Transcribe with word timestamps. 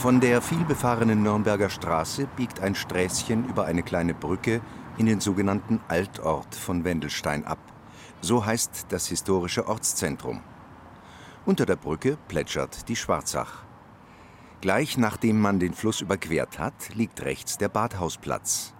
Von 0.00 0.20
der 0.20 0.40
vielbefahrenen 0.40 1.24
Nürnberger 1.24 1.70
Straße 1.70 2.28
biegt 2.36 2.60
ein 2.60 2.76
Sträßchen 2.76 3.48
über 3.48 3.64
eine 3.64 3.82
kleine 3.82 4.14
Brücke 4.14 4.60
in 4.96 5.06
den 5.06 5.18
sogenannten 5.18 5.80
Altort 5.88 6.54
von 6.54 6.84
Wendelstein 6.84 7.44
ab. 7.44 7.58
So 8.20 8.46
heißt 8.46 8.86
das 8.90 9.08
historische 9.08 9.66
Ortszentrum. 9.66 10.40
Unter 11.46 11.66
der 11.66 11.74
Brücke 11.74 12.16
plätschert 12.28 12.88
die 12.88 12.94
Schwarzach. 12.94 13.64
Gleich 14.60 14.98
nachdem 14.98 15.40
man 15.40 15.58
den 15.58 15.74
Fluss 15.74 16.00
überquert 16.00 16.60
hat, 16.60 16.94
liegt 16.94 17.22
rechts 17.22 17.58
der 17.58 17.68
Badhausplatz. 17.68 18.74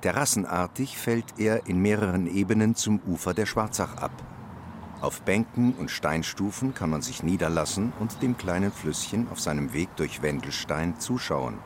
Terrassenartig 0.00 0.98
fällt 0.98 1.38
er 1.38 1.68
in 1.68 1.80
mehreren 1.80 2.26
Ebenen 2.26 2.74
zum 2.74 2.98
Ufer 3.06 3.34
der 3.34 3.46
Schwarzach 3.46 3.98
ab. 3.98 4.10
Auf 5.00 5.22
Bänken 5.22 5.72
und 5.78 5.90
Steinstufen 5.90 6.74
kann 6.74 6.90
man 6.90 7.00
sich 7.00 7.22
niederlassen 7.22 7.94
und 8.00 8.20
dem 8.20 8.36
kleinen 8.36 8.70
Flüsschen 8.70 9.28
auf 9.30 9.40
seinem 9.40 9.72
Weg 9.72 9.88
durch 9.96 10.20
Wendelstein 10.20 11.00
zuschauen. 11.00 11.58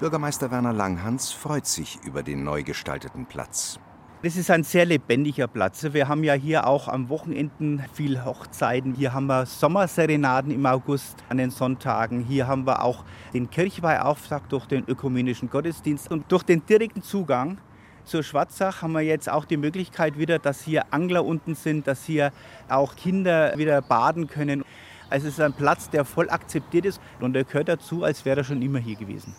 Bürgermeister 0.00 0.50
Werner 0.50 0.72
Langhans 0.72 1.30
freut 1.30 1.66
sich 1.66 2.00
über 2.02 2.24
den 2.24 2.42
neu 2.42 2.64
gestalteten 2.64 3.26
Platz. 3.26 3.78
Das 4.24 4.36
ist 4.36 4.50
ein 4.50 4.64
sehr 4.64 4.84
lebendiger 4.84 5.46
Platz. 5.46 5.86
Wir 5.92 6.08
haben 6.08 6.24
ja 6.24 6.32
hier 6.32 6.66
auch 6.66 6.88
am 6.88 7.08
Wochenenden 7.08 7.84
viel 7.92 8.24
Hochzeiten. 8.24 8.94
Hier 8.94 9.12
haben 9.12 9.26
wir 9.26 9.46
Sommerserenaden 9.46 10.50
im 10.50 10.66
August 10.66 11.22
an 11.28 11.36
den 11.36 11.50
Sonntagen. 11.50 12.20
Hier 12.20 12.48
haben 12.48 12.66
wir 12.66 12.82
auch 12.82 13.04
den 13.32 13.50
Kirchweihauftakt 13.50 14.50
durch 14.50 14.66
den 14.66 14.88
ökumenischen 14.88 15.50
Gottesdienst. 15.50 16.10
Und 16.10 16.32
durch 16.32 16.42
den 16.42 16.64
direkten 16.66 17.02
Zugang 17.02 17.58
zur 18.04 18.22
Schwarzach 18.22 18.82
haben 18.82 18.92
wir 18.92 19.00
jetzt 19.00 19.28
auch 19.30 19.44
die 19.44 19.56
Möglichkeit 19.56 20.18
wieder, 20.18 20.38
dass 20.38 20.62
hier 20.62 20.92
Angler 20.92 21.24
unten 21.24 21.54
sind, 21.54 21.86
dass 21.86 22.04
hier 22.04 22.32
auch 22.68 22.96
Kinder 22.96 23.56
wieder 23.56 23.80
baden 23.82 24.26
können. 24.26 24.64
Also 25.10 25.28
es 25.28 25.34
ist 25.34 25.40
ein 25.40 25.52
Platz, 25.52 25.90
der 25.90 26.04
voll 26.04 26.30
akzeptiert 26.30 26.86
ist 26.86 27.00
und 27.20 27.36
er 27.36 27.44
gehört 27.44 27.68
dazu, 27.68 28.04
als 28.04 28.24
wäre 28.24 28.40
er 28.40 28.44
schon 28.44 28.62
immer 28.62 28.78
hier 28.78 28.96
gewesen. 28.96 29.34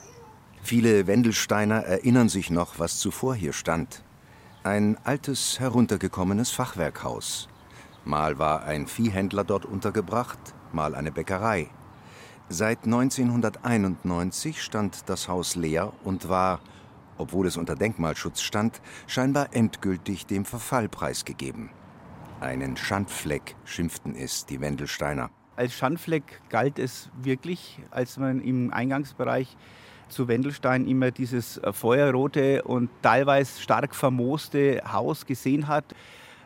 Viele 0.62 1.06
Wendelsteiner 1.06 1.84
erinnern 1.84 2.30
sich 2.30 2.50
noch, 2.50 2.80
was 2.80 2.98
zuvor 2.98 3.36
hier 3.36 3.54
stand. 3.54 4.04
Ein 4.64 4.98
altes, 5.04 5.60
heruntergekommenes 5.60 6.50
Fachwerkhaus. 6.50 7.50
Mal 8.04 8.40
war 8.40 8.64
ein 8.64 8.88
Viehhändler 8.88 9.44
dort 9.44 9.66
untergebracht, 9.66 10.40
mal 10.72 10.96
eine 10.96 11.12
Bäckerei. 11.12 11.70
Seit 12.50 12.86
1991 12.86 14.62
stand 14.62 15.10
das 15.10 15.28
Haus 15.28 15.56
leer 15.56 15.94
und 16.04 16.30
war 16.30 16.60
obwohl 17.18 17.48
es 17.48 17.58
unter 17.58 17.76
Denkmalschutz 17.76 18.42
stand, 18.42 18.82
scheinbar 19.08 19.50
endgültig 19.54 20.26
dem 20.26 20.46
Verfall 20.46 20.90
preisgegeben. 20.90 21.70
Einen 22.42 22.78
Schandfleck 22.78 23.56
schimpften 23.66 24.16
es 24.16 24.46
die 24.46 24.60
Wendelsteiner. 24.60 25.30
Als 25.56 25.74
Schandfleck 25.74 26.42
galt 26.50 26.80
es 26.80 27.10
wirklich, 27.22 27.80
als 27.92 28.18
man 28.18 28.42
im 28.42 28.74
Eingangsbereich 28.74 29.56
zu 30.10 30.28
Wendelstein 30.28 30.88
immer 30.88 31.12
dieses 31.12 31.58
äh, 31.58 31.74
feuerrote 31.74 32.64
und 32.64 32.90
teilweise 33.02 33.62
stark 33.62 33.96
vermooste 33.96 34.82
Haus 34.92 35.26
gesehen 35.26 35.68
hat, 35.68 35.96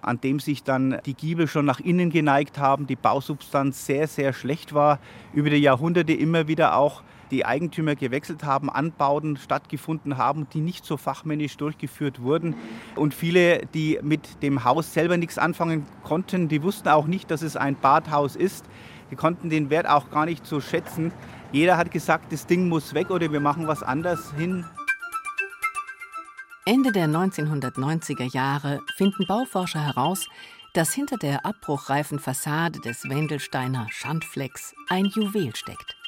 an 0.01 0.21
dem 0.21 0.39
sich 0.39 0.63
dann 0.63 0.99
die 1.05 1.13
Giebel 1.13 1.47
schon 1.47 1.65
nach 1.65 1.79
innen 1.79 2.09
geneigt 2.09 2.57
haben, 2.57 2.87
die 2.87 2.95
Bausubstanz 2.95 3.85
sehr, 3.85 4.07
sehr 4.07 4.33
schlecht 4.33 4.73
war, 4.73 4.99
über 5.33 5.49
die 5.49 5.57
Jahrhunderte 5.57 6.13
immer 6.13 6.47
wieder 6.47 6.75
auch 6.75 7.03
die 7.31 7.45
Eigentümer 7.45 7.95
gewechselt 7.95 8.43
haben, 8.43 8.69
Anbauten 8.69 9.37
stattgefunden 9.37 10.17
haben, 10.17 10.47
die 10.53 10.61
nicht 10.61 10.85
so 10.85 10.97
fachmännisch 10.97 11.57
durchgeführt 11.57 12.21
wurden. 12.21 12.55
Und 12.95 13.13
viele, 13.13 13.65
die 13.73 13.99
mit 14.01 14.41
dem 14.43 14.63
Haus 14.63 14.93
selber 14.93 15.17
nichts 15.17 15.37
anfangen 15.37 15.85
konnten, 16.03 16.47
die 16.47 16.63
wussten 16.63 16.89
auch 16.89 17.07
nicht, 17.07 17.31
dass 17.31 17.41
es 17.41 17.55
ein 17.55 17.75
Badhaus 17.75 18.35
ist. 18.35 18.65
Die 19.11 19.15
konnten 19.15 19.49
den 19.49 19.69
Wert 19.69 19.87
auch 19.87 20.11
gar 20.11 20.25
nicht 20.25 20.45
so 20.45 20.61
schätzen. 20.61 21.11
Jeder 21.51 21.77
hat 21.77 21.91
gesagt, 21.91 22.31
das 22.31 22.45
Ding 22.45 22.69
muss 22.69 22.93
weg 22.93 23.09
oder 23.09 23.31
wir 23.31 23.39
machen 23.39 23.67
was 23.67 23.81
anders 23.81 24.33
hin. 24.37 24.65
Ende 26.65 26.91
der 26.91 27.07
1990er 27.07 28.31
Jahre 28.31 28.81
finden 28.95 29.25
Bauforscher 29.25 29.83
heraus, 29.83 30.27
dass 30.73 30.93
hinter 30.93 31.17
der 31.17 31.45
abbruchreifen 31.45 32.19
Fassade 32.19 32.79
des 32.79 33.09
Wendelsteiner 33.09 33.87
Schandflecks 33.89 34.75
ein 34.87 35.05
Juwel 35.05 35.55
steckt. 35.55 35.98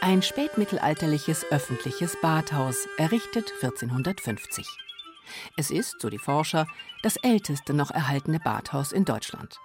Ein 0.00 0.22
spätmittelalterliches 0.22 1.44
öffentliches 1.50 2.16
Badhaus, 2.20 2.86
errichtet 2.96 3.52
1450. 3.60 4.66
Es 5.56 5.70
ist, 5.70 6.00
so 6.00 6.10
die 6.10 6.18
Forscher, 6.18 6.66
das 7.02 7.16
älteste 7.16 7.74
noch 7.74 7.90
erhaltene 7.90 8.40
Badhaus 8.40 8.92
in 8.92 9.04
Deutschland. 9.04 9.58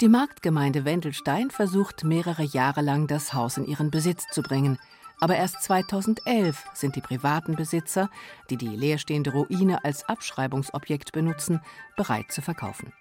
Die 0.00 0.08
Marktgemeinde 0.08 0.84
Wendelstein 0.84 1.50
versucht 1.50 2.04
mehrere 2.04 2.42
Jahre 2.42 2.82
lang, 2.82 3.06
das 3.06 3.32
Haus 3.32 3.56
in 3.56 3.66
ihren 3.66 3.90
Besitz 3.90 4.26
zu 4.30 4.42
bringen. 4.42 4.78
Aber 5.20 5.36
erst 5.36 5.62
2011 5.62 6.64
sind 6.74 6.96
die 6.96 7.00
privaten 7.00 7.54
Besitzer, 7.54 8.10
die 8.48 8.56
die 8.56 8.68
leerstehende 8.68 9.32
Ruine 9.32 9.84
als 9.84 10.04
Abschreibungsobjekt 10.04 11.12
benutzen, 11.12 11.60
bereit 11.96 12.32
zu 12.32 12.40
verkaufen. 12.40 12.92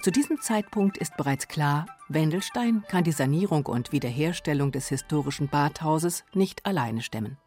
Zu 0.00 0.10
diesem 0.10 0.40
Zeitpunkt 0.40 0.98
ist 0.98 1.16
bereits 1.16 1.48
klar, 1.48 1.86
Wendelstein 2.08 2.84
kann 2.88 3.04
die 3.04 3.12
Sanierung 3.12 3.66
und 3.66 3.92
Wiederherstellung 3.92 4.72
des 4.72 4.88
historischen 4.88 5.48
Badhauses 5.48 6.24
nicht 6.34 6.64
alleine 6.66 7.02
stemmen. 7.02 7.38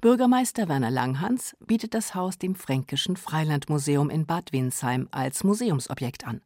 Bürgermeister 0.00 0.68
Werner 0.68 0.90
Langhans 0.90 1.56
bietet 1.60 1.94
das 1.94 2.14
Haus 2.14 2.38
dem 2.38 2.54
Fränkischen 2.54 3.16
Freilandmuseum 3.16 4.10
in 4.10 4.26
Bad 4.26 4.52
Windsheim 4.52 5.08
als 5.10 5.44
Museumsobjekt 5.44 6.26
an. 6.26 6.40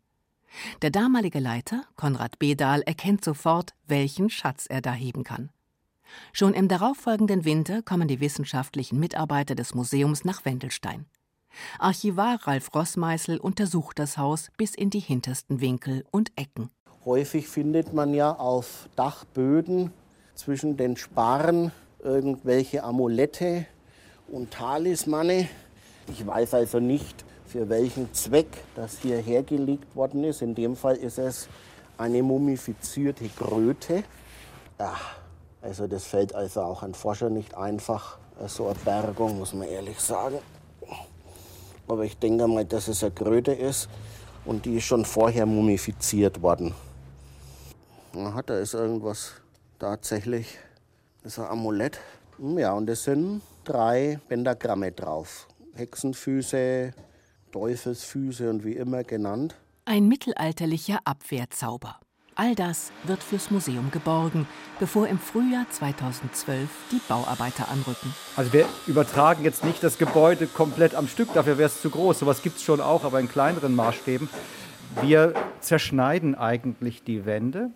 Der 0.82 0.90
damalige 0.90 1.38
Leiter, 1.38 1.84
Konrad 1.96 2.38
Bedahl, 2.38 2.82
erkennt 2.82 3.24
sofort, 3.24 3.74
welchen 3.86 4.28
Schatz 4.28 4.66
er 4.66 4.82
da 4.82 4.92
heben 4.92 5.24
kann. 5.24 5.50
Schon 6.32 6.52
im 6.52 6.68
darauffolgenden 6.68 7.44
Winter 7.44 7.80
kommen 7.82 8.08
die 8.08 8.20
wissenschaftlichen 8.20 8.98
Mitarbeiter 8.98 9.54
des 9.54 9.74
Museums 9.74 10.24
nach 10.24 10.44
Wendelstein. 10.44 11.06
Archivar 11.78 12.38
Ralf 12.42 12.74
Rossmeißel 12.74 13.38
untersucht 13.38 13.98
das 13.98 14.18
Haus 14.18 14.50
bis 14.56 14.74
in 14.74 14.90
die 14.90 15.00
hintersten 15.00 15.60
Winkel 15.60 16.04
und 16.10 16.32
Ecken. 16.36 16.70
Häufig 17.04 17.48
findet 17.48 17.92
man 17.92 18.14
ja 18.14 18.32
auf 18.32 18.88
Dachböden 18.96 19.92
zwischen 20.34 20.76
den 20.76 20.96
Sparren 20.96 21.72
irgendwelche 22.02 22.84
Amulette 22.84 23.66
und 24.28 24.50
Talismane. 24.50 25.48
Ich 26.08 26.26
weiß 26.26 26.54
also 26.54 26.80
nicht, 26.80 27.24
für 27.46 27.68
welchen 27.68 28.12
Zweck 28.14 28.48
das 28.74 28.98
hier 28.98 29.18
hergelegt 29.18 29.94
worden 29.94 30.24
ist. 30.24 30.42
In 30.42 30.54
dem 30.54 30.74
Fall 30.74 30.96
ist 30.96 31.18
es 31.18 31.48
eine 31.98 32.22
mumifizierte 32.22 33.28
Kröte. 33.28 34.04
Ja, 34.78 34.94
also 35.60 35.86
das 35.86 36.04
fällt 36.04 36.34
also 36.34 36.62
auch 36.62 36.82
ein 36.82 36.94
Forscher 36.94 37.30
nicht 37.30 37.54
einfach, 37.54 38.18
so 38.46 38.66
eine 38.66 38.78
Bergung, 38.84 39.38
muss 39.38 39.52
man 39.52 39.68
ehrlich 39.68 40.00
sagen. 40.00 40.38
Aber 41.92 42.04
ich 42.04 42.16
denke 42.16 42.48
mal, 42.48 42.64
dass 42.64 42.88
es 42.88 43.04
eine 43.04 43.12
Kröte 43.12 43.52
ist 43.52 43.86
und 44.46 44.64
die 44.64 44.76
ist 44.78 44.84
schon 44.84 45.04
vorher 45.04 45.44
mumifiziert 45.44 46.40
worden. 46.40 46.74
Aha, 48.16 48.40
da 48.40 48.58
ist 48.58 48.72
irgendwas 48.72 49.34
tatsächlich. 49.78 50.58
Das 51.22 51.34
ist 51.34 51.38
ein 51.38 51.50
Amulett. 51.50 52.00
Hm, 52.38 52.58
ja, 52.58 52.72
und 52.72 52.88
es 52.88 53.04
sind 53.04 53.42
drei 53.64 54.18
Pentagramme 54.26 54.92
drauf. 54.92 55.46
Hexenfüße, 55.74 56.94
Teufelsfüße 57.52 58.48
und 58.48 58.64
wie 58.64 58.72
immer 58.72 59.04
genannt. 59.04 59.54
Ein 59.84 60.08
mittelalterlicher 60.08 61.00
Abwehrzauber. 61.04 62.00
All 62.34 62.54
das 62.54 62.92
wird 63.04 63.22
fürs 63.22 63.50
Museum 63.50 63.90
geborgen, 63.90 64.46
bevor 64.80 65.06
im 65.06 65.18
Frühjahr 65.18 65.66
2012 65.68 66.68
die 66.90 67.00
Bauarbeiter 67.06 67.68
anrücken. 67.68 68.14
Also 68.36 68.54
wir 68.54 68.64
übertragen 68.86 69.44
jetzt 69.44 69.64
nicht 69.64 69.84
das 69.84 69.98
Gebäude 69.98 70.46
komplett 70.46 70.94
am 70.94 71.08
Stück, 71.08 71.34
dafür 71.34 71.58
wäre 71.58 71.66
es 71.66 71.82
zu 71.82 71.90
groß. 71.90 72.20
Sowas 72.20 72.42
gibt 72.42 72.56
es 72.56 72.62
schon 72.62 72.80
auch, 72.80 73.04
aber 73.04 73.20
in 73.20 73.28
kleineren 73.28 73.74
Maßstäben. 73.74 74.30
Wir 75.02 75.34
zerschneiden 75.60 76.34
eigentlich 76.34 77.04
die 77.04 77.26
Wände, 77.26 77.70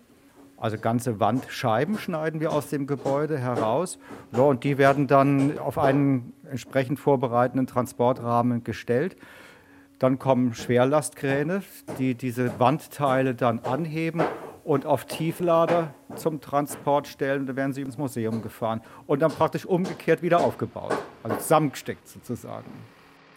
also 0.57 0.79
ganze 0.79 1.19
Wandscheiben 1.19 1.99
schneiden 1.99 2.39
wir 2.39 2.51
aus 2.51 2.69
dem 2.69 2.87
Gebäude 2.87 3.37
heraus. 3.37 3.99
Ja, 4.31 4.41
und 4.41 4.63
die 4.63 4.79
werden 4.79 5.05
dann 5.05 5.59
auf 5.59 5.77
einen 5.77 6.33
entsprechend 6.49 6.99
vorbereitenden 6.99 7.67
Transportrahmen 7.67 8.63
gestellt. 8.63 9.17
Dann 9.99 10.17
kommen 10.17 10.55
Schwerlastkräne, 10.55 11.61
die 11.99 12.15
diese 12.15 12.59
Wandteile 12.59 13.35
dann 13.35 13.59
anheben 13.59 14.23
und 14.67 14.85
auf 14.85 15.05
Tieflader 15.05 15.93
zum 16.15 16.41
Transport 16.41 17.07
stellen. 17.07 17.47
Da 17.47 17.55
werden 17.55 17.71
sie 17.71 17.81
ins 17.81 17.97
Museum 17.97 18.41
gefahren 18.41 18.81
und 19.07 19.21
dann 19.21 19.31
praktisch 19.31 19.65
umgekehrt 19.65 20.21
wieder 20.21 20.41
aufgebaut, 20.41 20.93
also 21.23 21.37
zusammengesteckt 21.37 22.07
sozusagen. 22.07 22.69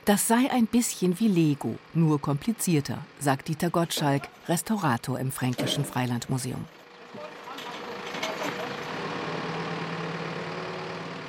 Das 0.07 0.27
sei 0.27 0.51
ein 0.51 0.67
bisschen 0.67 1.21
wie 1.21 1.29
Lego, 1.29 1.77
nur 1.95 2.21
komplizierter, 2.21 2.99
sagt 3.21 3.47
Dieter 3.47 3.71
Gottschalk, 3.71 4.23
Restaurator 4.49 5.21
im 5.21 5.31
Fränkischen 5.31 5.85
Freilandmuseum. 5.85 6.65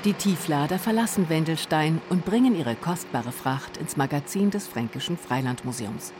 Die 0.03 0.13
Tieflader 0.13 0.79
verlassen 0.79 1.29
Wendelstein 1.29 2.01
und 2.09 2.25
bringen 2.25 2.55
ihre 2.55 2.73
kostbare 2.73 3.31
Fracht 3.31 3.77
ins 3.77 3.97
Magazin 3.97 4.49
des 4.49 4.67
Fränkischen 4.67 5.15
Freilandmuseums. 5.15 6.11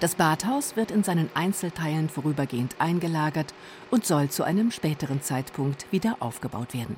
Das 0.00 0.14
Badhaus 0.14 0.76
wird 0.76 0.90
in 0.90 1.04
seinen 1.04 1.30
Einzelteilen 1.34 2.08
vorübergehend 2.08 2.76
eingelagert 2.78 3.54
und 3.90 4.04
soll 4.04 4.28
zu 4.28 4.42
einem 4.44 4.70
späteren 4.70 5.22
Zeitpunkt 5.22 5.86
wieder 5.90 6.16
aufgebaut 6.20 6.74
werden. 6.74 6.96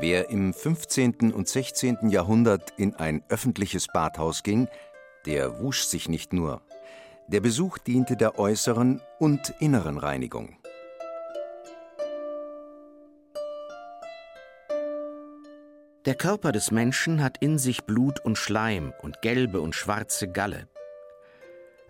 Wer 0.00 0.28
im 0.28 0.52
15. 0.52 1.32
und 1.32 1.48
16. 1.48 2.10
Jahrhundert 2.10 2.72
in 2.76 2.94
ein 2.96 3.22
öffentliches 3.28 3.86
Badhaus 3.86 4.42
ging, 4.42 4.68
der 5.24 5.60
wusch 5.60 5.84
sich 5.84 6.08
nicht 6.08 6.32
nur. 6.32 6.62
Der 7.28 7.40
Besuch 7.40 7.78
diente 7.78 8.16
der 8.16 8.38
äußeren 8.38 9.00
und 9.18 9.54
inneren 9.60 9.96
Reinigung. 9.96 10.56
Der 16.06 16.14
Körper 16.14 16.52
des 16.52 16.70
Menschen 16.70 17.22
hat 17.22 17.38
in 17.40 17.56
sich 17.56 17.84
Blut 17.84 18.22
und 18.22 18.36
Schleim 18.36 18.92
und 19.00 19.22
gelbe 19.22 19.62
und 19.62 19.74
schwarze 19.74 20.28
Galle. 20.28 20.68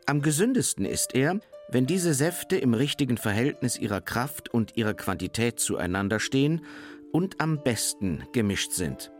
Am 0.07 0.23
gesündesten 0.23 0.85
ist 0.85 1.17
er, 1.17 1.41
wenn 1.69 1.87
diese 1.87 2.15
Säfte 2.15 2.57
im 2.57 2.75
richtigen 2.75 3.17
Verhältnis 3.17 3.77
ihrer 3.77 4.01
Kraft 4.01 4.55
und 4.55 4.77
ihrer 4.77 4.95
Quantität 4.95 5.59
zueinander 5.59 6.21
stehen 6.21 6.65
und 7.11 7.41
am 7.41 7.61
besten 7.65 8.23
gemischt 8.33 8.71
sind. 8.71 9.11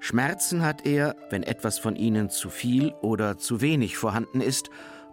Schmerzen 0.00 0.62
hat 0.62 0.86
er, 0.86 1.14
wenn 1.28 1.42
etwas 1.42 1.78
von 1.78 1.94
ihnen 1.94 2.30
zu 2.30 2.48
viel 2.48 2.92
oder 3.02 3.36
zu 3.36 3.60
wenig 3.60 3.98
vorhanden 3.98 4.40
ist 4.40 4.70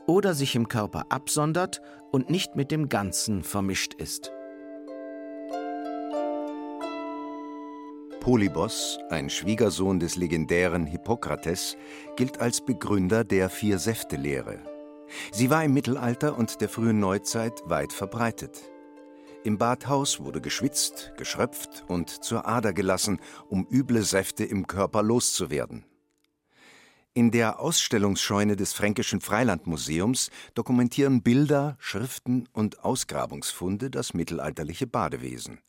oder 0.07 0.33
sich 0.33 0.55
im 0.55 0.69
Körper 0.69 1.07
absondert 1.09 1.81
und 2.11 2.29
nicht 2.29 2.55
mit 2.55 2.71
dem 2.71 2.87
Ganzen 2.87 3.43
vermischt 3.43 3.95
ist. 3.95 4.31
Polybos, 8.23 8.99
ein 9.09 9.29
Schwiegersohn 9.29 9.99
des 9.99 10.15
legendären 10.15 10.85
Hippokrates, 10.85 11.75
gilt 12.15 12.39
als 12.39 12.61
Begründer 12.61 13.25
der 13.25 13.49
Vier-Säfte-Lehre. 13.49 14.59
Sie 15.33 15.49
war 15.49 15.65
im 15.65 15.73
Mittelalter 15.73 16.37
und 16.37 16.61
der 16.61 16.69
frühen 16.69 17.01
Neuzeit 17.01 17.61
weit 17.65 17.91
verbreitet. 17.91 18.71
Im 19.43 19.57
Badhaus 19.57 20.21
wurde 20.21 20.39
geschwitzt, 20.39 21.11
geschröpft 21.17 21.83
und 21.89 22.23
zur 22.23 22.47
Ader 22.47 22.71
gelassen, 22.71 23.19
um 23.49 23.67
üble 23.69 24.03
Säfte 24.03 24.45
im 24.45 24.67
Körper 24.67 25.03
loszuwerden. 25.03 25.83
In 27.13 27.29
der 27.29 27.59
Ausstellungsscheune 27.59 28.55
des 28.55 28.71
Fränkischen 28.71 29.19
Freilandmuseums 29.19 30.31
dokumentieren 30.53 31.23
Bilder, 31.23 31.75
Schriften 31.77 32.47
und 32.53 32.85
Ausgrabungsfunde 32.85 33.89
das 33.89 34.13
mittelalterliche 34.13 34.87
Badewesen. 34.87 35.59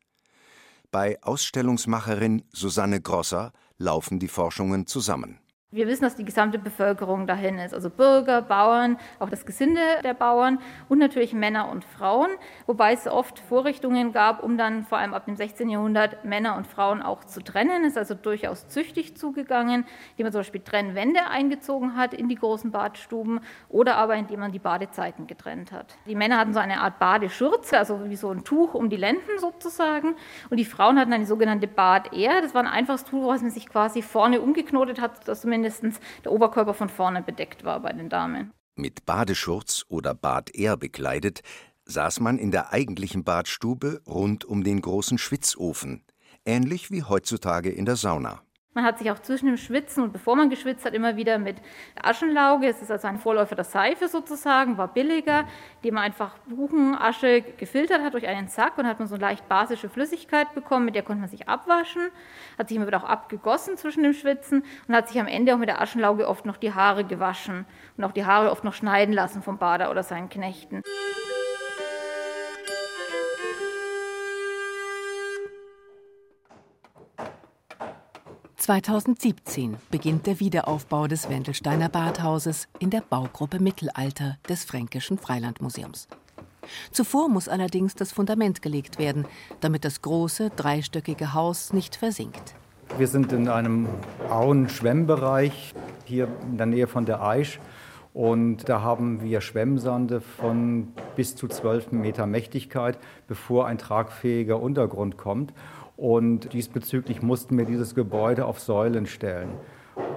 Bei 0.94 1.20
Ausstellungsmacherin 1.24 2.44
Susanne 2.52 3.00
Grosser 3.00 3.52
laufen 3.78 4.20
die 4.20 4.28
Forschungen 4.28 4.86
zusammen. 4.86 5.40
Wir 5.74 5.88
wissen, 5.88 6.04
dass 6.04 6.14
die 6.14 6.24
gesamte 6.24 6.60
Bevölkerung 6.60 7.26
dahin 7.26 7.58
ist, 7.58 7.74
also 7.74 7.90
Bürger, 7.90 8.42
Bauern, 8.42 8.96
auch 9.18 9.28
das 9.28 9.44
Gesinde 9.44 9.80
der 10.04 10.14
Bauern 10.14 10.60
und 10.88 10.98
natürlich 10.98 11.32
Männer 11.32 11.68
und 11.68 11.84
Frauen, 11.84 12.30
wobei 12.66 12.92
es 12.92 13.08
oft 13.08 13.40
Vorrichtungen 13.40 14.12
gab, 14.12 14.44
um 14.44 14.56
dann 14.56 14.84
vor 14.84 14.98
allem 14.98 15.12
ab 15.14 15.24
dem 15.24 15.34
16. 15.34 15.68
Jahrhundert 15.68 16.24
Männer 16.24 16.56
und 16.56 16.68
Frauen 16.68 17.02
auch 17.02 17.24
zu 17.24 17.42
trennen. 17.42 17.82
Es 17.82 17.94
ist 17.94 17.98
also 17.98 18.14
durchaus 18.14 18.68
züchtig 18.68 19.16
zugegangen, 19.16 19.84
indem 20.12 20.26
man 20.26 20.32
zum 20.32 20.38
Beispiel 20.42 20.60
Trennwände 20.60 21.26
eingezogen 21.28 21.96
hat 21.96 22.14
in 22.14 22.28
die 22.28 22.36
großen 22.36 22.70
Badstuben 22.70 23.40
oder 23.68 23.96
aber 23.96 24.14
indem 24.14 24.38
man 24.38 24.52
die 24.52 24.60
Badezeiten 24.60 25.26
getrennt 25.26 25.72
hat. 25.72 25.96
Die 26.06 26.14
Männer 26.14 26.38
hatten 26.38 26.54
so 26.54 26.60
eine 26.60 26.82
Art 26.82 27.00
Badeschürze, 27.00 27.78
also 27.78 28.08
wie 28.08 28.14
so 28.14 28.30
ein 28.30 28.44
Tuch 28.44 28.74
um 28.74 28.90
die 28.90 28.96
Lenden 28.96 29.40
sozusagen, 29.40 30.14
und 30.50 30.56
die 30.56 30.66
Frauen 30.66 31.00
hatten 31.00 31.12
eine 31.12 31.26
sogenannte 31.26 31.66
Bad-Ehr. 31.66 32.42
Das 32.42 32.54
war 32.54 32.62
ein 32.62 32.68
einfaches 32.68 33.02
Tuch, 33.02 33.26
was 33.26 33.42
man 33.42 33.50
sich 33.50 33.68
quasi 33.68 34.02
vorne 34.02 34.40
umgeknotet 34.40 35.00
hat, 35.00 35.26
dass 35.26 35.40
zumindest 35.40 35.63
mindestens 35.64 35.98
der 36.24 36.32
Oberkörper 36.32 36.74
von 36.74 36.90
vorne 36.90 37.22
bedeckt 37.22 37.64
war 37.64 37.80
bei 37.80 37.92
den 37.92 38.10
Damen. 38.10 38.52
Mit 38.76 39.06
Badeschurz 39.06 39.86
oder 39.88 40.14
Badehr 40.14 40.76
bekleidet, 40.76 41.40
saß 41.86 42.20
man 42.20 42.38
in 42.38 42.50
der 42.50 42.72
eigentlichen 42.72 43.24
Badstube 43.24 44.02
rund 44.06 44.44
um 44.44 44.62
den 44.62 44.82
großen 44.82 45.16
Schwitzofen, 45.16 46.04
ähnlich 46.44 46.90
wie 46.90 47.02
heutzutage 47.02 47.70
in 47.70 47.86
der 47.86 47.96
Sauna. 47.96 48.42
Man 48.74 48.84
hat 48.84 48.98
sich 48.98 49.10
auch 49.12 49.20
zwischen 49.20 49.46
dem 49.46 49.56
Schwitzen 49.56 50.02
und 50.02 50.12
bevor 50.12 50.34
man 50.34 50.50
geschwitzt 50.50 50.84
hat, 50.84 50.94
immer 50.94 51.16
wieder 51.16 51.38
mit 51.38 51.56
Aschenlauge, 52.02 52.66
es 52.66 52.82
ist 52.82 52.90
also 52.90 53.06
ein 53.06 53.18
Vorläufer 53.18 53.54
der 53.54 53.64
Seife 53.64 54.08
sozusagen, 54.08 54.76
war 54.76 54.88
billiger, 54.88 55.44
indem 55.76 55.94
man 55.94 56.02
einfach 56.02 56.36
Buchenasche 56.48 57.42
gefiltert 57.56 58.02
hat 58.02 58.14
durch 58.14 58.26
einen 58.26 58.48
Sack 58.48 58.76
und 58.76 58.86
hat 58.88 58.98
man 58.98 59.06
so 59.06 59.14
eine 59.14 59.22
leicht 59.22 59.48
basische 59.48 59.88
Flüssigkeit 59.88 60.52
bekommen, 60.54 60.86
mit 60.86 60.96
der 60.96 61.04
konnte 61.04 61.20
man 61.20 61.30
sich 61.30 61.48
abwaschen, 61.48 62.08
hat 62.58 62.68
sich 62.68 62.76
immer 62.76 62.88
wieder 62.88 62.98
auch 62.98 63.08
abgegossen 63.08 63.76
zwischen 63.76 64.02
dem 64.02 64.12
Schwitzen 64.12 64.64
und 64.88 64.94
hat 64.96 65.06
sich 65.08 65.20
am 65.20 65.28
Ende 65.28 65.54
auch 65.54 65.58
mit 65.58 65.68
der 65.68 65.80
Aschenlauge 65.80 66.26
oft 66.26 66.44
noch 66.44 66.56
die 66.56 66.74
Haare 66.74 67.04
gewaschen 67.04 67.66
und 67.96 68.02
auch 68.02 68.12
die 68.12 68.26
Haare 68.26 68.50
oft 68.50 68.64
noch 68.64 68.74
schneiden 68.74 69.14
lassen 69.14 69.42
vom 69.42 69.58
Bader 69.58 69.92
oder 69.92 70.02
seinen 70.02 70.28
Knechten. 70.28 70.82
2017 78.64 79.76
beginnt 79.90 80.26
der 80.26 80.40
Wiederaufbau 80.40 81.06
des 81.06 81.28
Wendelsteiner 81.28 81.90
Badhauses 81.90 82.66
in 82.78 82.88
der 82.88 83.02
Baugruppe 83.02 83.60
Mittelalter 83.60 84.38
des 84.48 84.64
Fränkischen 84.64 85.18
Freilandmuseums. 85.18 86.08
Zuvor 86.90 87.28
muss 87.28 87.46
allerdings 87.46 87.94
das 87.94 88.12
Fundament 88.12 88.62
gelegt 88.62 88.98
werden, 88.98 89.26
damit 89.60 89.84
das 89.84 90.00
große 90.00 90.48
dreistöckige 90.48 91.34
Haus 91.34 91.74
nicht 91.74 91.96
versinkt. 91.96 92.54
Wir 92.96 93.06
sind 93.06 93.32
in 93.32 93.50
einem 93.50 93.86
Auen-Schwemmbereich 94.30 95.74
hier 96.06 96.28
in 96.50 96.56
der 96.56 96.64
Nähe 96.66 96.86
von 96.86 97.04
der 97.04 97.20
Aisch. 97.20 97.60
Und 98.14 98.68
da 98.68 98.80
haben 98.80 99.22
wir 99.22 99.42
Schwemmsande 99.42 100.22
von 100.22 100.94
bis 101.16 101.36
zu 101.36 101.48
12 101.48 101.92
Meter 101.92 102.26
Mächtigkeit, 102.26 102.96
bevor 103.26 103.66
ein 103.66 103.76
tragfähiger 103.76 104.58
Untergrund 104.58 105.18
kommt. 105.18 105.52
Und 105.96 106.52
diesbezüglich 106.52 107.22
mussten 107.22 107.56
wir 107.56 107.64
dieses 107.64 107.94
Gebäude 107.94 108.46
auf 108.46 108.60
Säulen 108.60 109.06
stellen. 109.06 109.50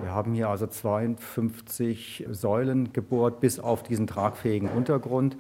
Wir 0.02 0.12
haben 0.12 0.34
hier 0.34 0.50
also 0.50 0.66
52 0.66 2.26
Säulen 2.32 2.94
gebohrt 2.94 3.40
bis 3.40 3.60
auf 3.60 3.84
diesen 3.84 4.08
tragfähigen 4.08 4.70
Untergrund 4.70 5.38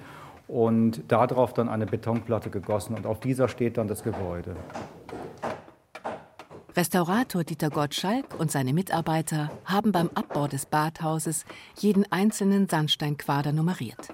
und 0.47 1.03
darauf 1.11 1.53
dann 1.53 1.69
eine 1.69 1.85
Betonplatte 1.85 2.49
gegossen 2.49 2.95
und 2.95 3.05
auf 3.05 3.19
dieser 3.19 3.47
steht 3.47 3.77
dann 3.77 3.87
das 3.87 4.03
Gebäude. 4.03 4.55
Restaurator 6.75 7.43
Dieter 7.43 7.71
Gottschalk 7.71 8.39
und 8.39 8.51
seine 8.51 8.71
Mitarbeiter 8.71 9.49
haben 9.65 9.91
beim 9.91 10.11
Abbau 10.13 10.47
des 10.47 10.67
Badhauses 10.67 11.43
jeden 11.75 12.09
einzelnen 12.11 12.69
Sandsteinquader 12.69 13.51
nummeriert. 13.51 14.09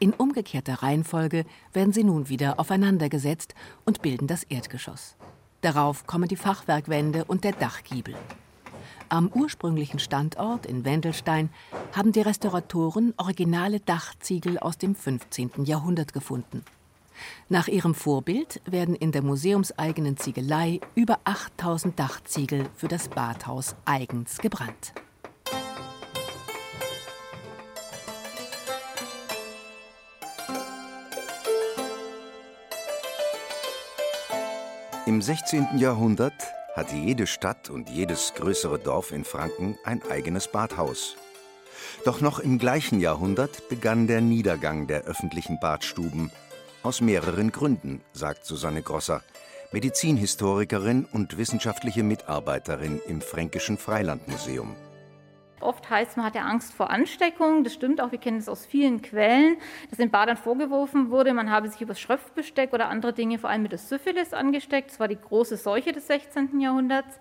In 0.00 0.12
umgekehrter 0.12 0.82
Reihenfolge 0.82 1.44
werden 1.72 1.92
sie 1.92 2.02
nun 2.02 2.28
wieder 2.28 2.58
aufeinandergesetzt 2.58 3.54
und 3.84 4.02
bilden 4.02 4.26
das 4.26 4.42
Erdgeschoss. 4.42 5.16
Darauf 5.62 6.06
kommen 6.06 6.28
die 6.28 6.36
Fachwerkwände 6.36 7.24
und 7.24 7.44
der 7.44 7.52
Dachgiebel. 7.52 8.16
Am 9.08 9.28
ursprünglichen 9.28 10.00
Standort 10.00 10.66
in 10.66 10.84
Wendelstein 10.84 11.50
haben 11.92 12.12
die 12.12 12.20
Restauratoren 12.20 13.14
originale 13.16 13.78
Dachziegel 13.78 14.58
aus 14.58 14.76
dem 14.76 14.94
15. 14.94 15.64
Jahrhundert 15.64 16.12
gefunden. 16.12 16.64
Nach 17.48 17.68
ihrem 17.68 17.94
Vorbild 17.94 18.60
werden 18.64 18.96
in 18.96 19.12
der 19.12 19.22
museumseigenen 19.22 20.16
Ziegelei 20.16 20.80
über 20.94 21.20
8000 21.24 21.98
Dachziegel 21.98 22.66
für 22.74 22.88
das 22.88 23.08
Badhaus 23.08 23.76
eigens 23.84 24.38
gebrannt. 24.38 24.92
Im 35.22 35.26
16. 35.26 35.78
Jahrhundert 35.78 36.34
hatte 36.74 36.96
jede 36.96 37.28
Stadt 37.28 37.70
und 37.70 37.88
jedes 37.88 38.34
größere 38.34 38.80
Dorf 38.80 39.12
in 39.12 39.22
Franken 39.22 39.78
ein 39.84 40.02
eigenes 40.10 40.48
Badhaus. 40.48 41.14
Doch 42.04 42.20
noch 42.20 42.40
im 42.40 42.58
gleichen 42.58 42.98
Jahrhundert 42.98 43.68
begann 43.68 44.08
der 44.08 44.20
Niedergang 44.20 44.88
der 44.88 45.04
öffentlichen 45.04 45.60
Badstuben. 45.60 46.32
Aus 46.82 47.00
mehreren 47.00 47.52
Gründen, 47.52 48.00
sagt 48.12 48.44
Susanne 48.44 48.82
Grosser, 48.82 49.22
Medizinhistorikerin 49.70 51.04
und 51.04 51.38
wissenschaftliche 51.38 52.02
Mitarbeiterin 52.02 53.00
im 53.06 53.20
Fränkischen 53.20 53.78
Freilandmuseum. 53.78 54.74
Oft 55.62 55.88
heißt, 55.88 56.16
man 56.16 56.26
hatte 56.26 56.40
Angst 56.40 56.74
vor 56.74 56.90
Ansteckung. 56.90 57.64
Das 57.64 57.74
stimmt 57.74 58.00
auch, 58.00 58.12
wir 58.12 58.18
kennen 58.18 58.38
es 58.38 58.48
aus 58.48 58.66
vielen 58.66 59.02
Quellen, 59.02 59.56
dass 59.90 59.98
den 59.98 60.10
Badern 60.10 60.36
vorgeworfen 60.36 61.10
wurde, 61.10 61.32
man 61.34 61.50
habe 61.50 61.68
sich 61.68 61.80
über 61.80 61.92
das 61.92 62.00
Schröpfbesteck 62.00 62.72
oder 62.72 62.88
andere 62.88 63.12
Dinge 63.12 63.38
vor 63.38 63.50
allem 63.50 63.62
mit 63.62 63.72
der 63.72 63.78
Syphilis 63.78 64.32
angesteckt. 64.32 64.90
Das 64.90 65.00
war 65.00 65.08
die 65.08 65.18
große 65.20 65.56
Seuche 65.56 65.92
des 65.92 66.06
16. 66.06 66.60
Jahrhunderts. 66.60 67.18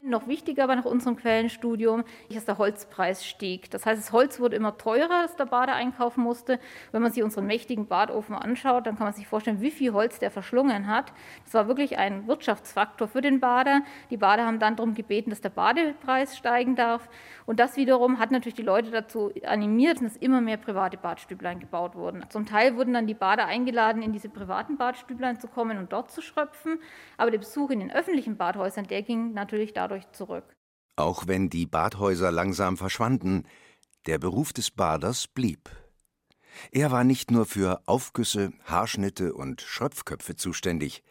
Noch 0.00 0.28
wichtiger 0.28 0.64
aber 0.64 0.76
nach 0.76 0.84
unserem 0.84 1.16
Quellenstudium 1.16 2.04
dass 2.38 2.44
der 2.44 2.58
Holzpreis 2.58 3.26
stieg. 3.26 3.68
Das 3.72 3.84
heißt, 3.84 4.00
das 4.00 4.12
Holz 4.12 4.38
wurde 4.38 4.54
immer 4.54 4.78
teurer, 4.78 5.22
das 5.22 5.34
der 5.34 5.46
Bader 5.46 5.74
einkaufen 5.74 6.22
musste. 6.22 6.60
Wenn 6.92 7.02
man 7.02 7.10
sich 7.10 7.24
unseren 7.24 7.46
mächtigen 7.46 7.88
Badofen 7.88 8.36
anschaut, 8.36 8.86
dann 8.86 8.96
kann 8.96 9.06
man 9.06 9.12
sich 9.12 9.26
vorstellen, 9.26 9.60
wie 9.60 9.72
viel 9.72 9.92
Holz 9.92 10.20
der 10.20 10.30
verschlungen 10.30 10.86
hat. 10.86 11.12
Das 11.44 11.54
war 11.54 11.66
wirklich 11.66 11.98
ein 11.98 12.28
Wirtschaftsfaktor 12.28 13.08
für 13.08 13.22
den 13.22 13.40
Bader. 13.40 13.82
Die 14.10 14.16
Bader 14.16 14.46
haben 14.46 14.60
dann 14.60 14.76
darum 14.76 14.94
gebeten, 14.94 15.30
dass 15.30 15.40
der 15.40 15.48
Badepreis 15.48 16.36
steigen 16.36 16.76
darf. 16.76 17.08
Und 17.44 17.58
das 17.58 17.76
wiederum 17.76 18.20
hat 18.20 18.30
natürlich 18.30 18.54
die 18.54 18.62
Leute 18.62 18.92
dazu 18.92 19.32
animiert, 19.44 20.00
dass 20.00 20.16
immer 20.16 20.40
mehr 20.40 20.58
private 20.58 20.96
Badstüblein 20.96 21.58
gebaut 21.58 21.96
wurden. 21.96 22.24
Zum 22.28 22.46
Teil 22.46 22.76
wurden 22.76 22.94
dann 22.94 23.08
die 23.08 23.14
Bader 23.14 23.46
eingeladen, 23.46 24.02
in 24.02 24.12
diese 24.12 24.28
privaten 24.28 24.76
Badstüblein 24.76 25.40
zu 25.40 25.48
kommen 25.48 25.76
und 25.76 25.92
dort 25.92 26.12
zu 26.12 26.22
schröpfen. 26.22 26.78
Aber 27.16 27.32
der 27.32 27.38
Besuch 27.38 27.70
in 27.70 27.80
den 27.80 27.90
öffentlichen 27.90 28.36
Badhäusern, 28.36 28.86
der 28.86 29.02
ging 29.02 29.32
natürlich 29.32 29.72
dadurch 29.72 29.87
zurück. 30.12 30.56
Auch 30.96 31.26
wenn 31.26 31.50
die 31.50 31.66
Badhäuser 31.66 32.30
langsam 32.30 32.76
verschwanden, 32.76 33.46
der 34.06 34.18
Beruf 34.18 34.52
des 34.52 34.70
Baders 34.70 35.28
blieb. 35.28 35.70
Er 36.72 36.90
war 36.90 37.04
nicht 37.04 37.30
nur 37.30 37.46
für 37.46 37.82
Aufgüsse, 37.86 38.52
Haarschnitte 38.64 39.34
und 39.34 39.60
Schröpfköpfe 39.60 40.36
zuständig. 40.36 41.02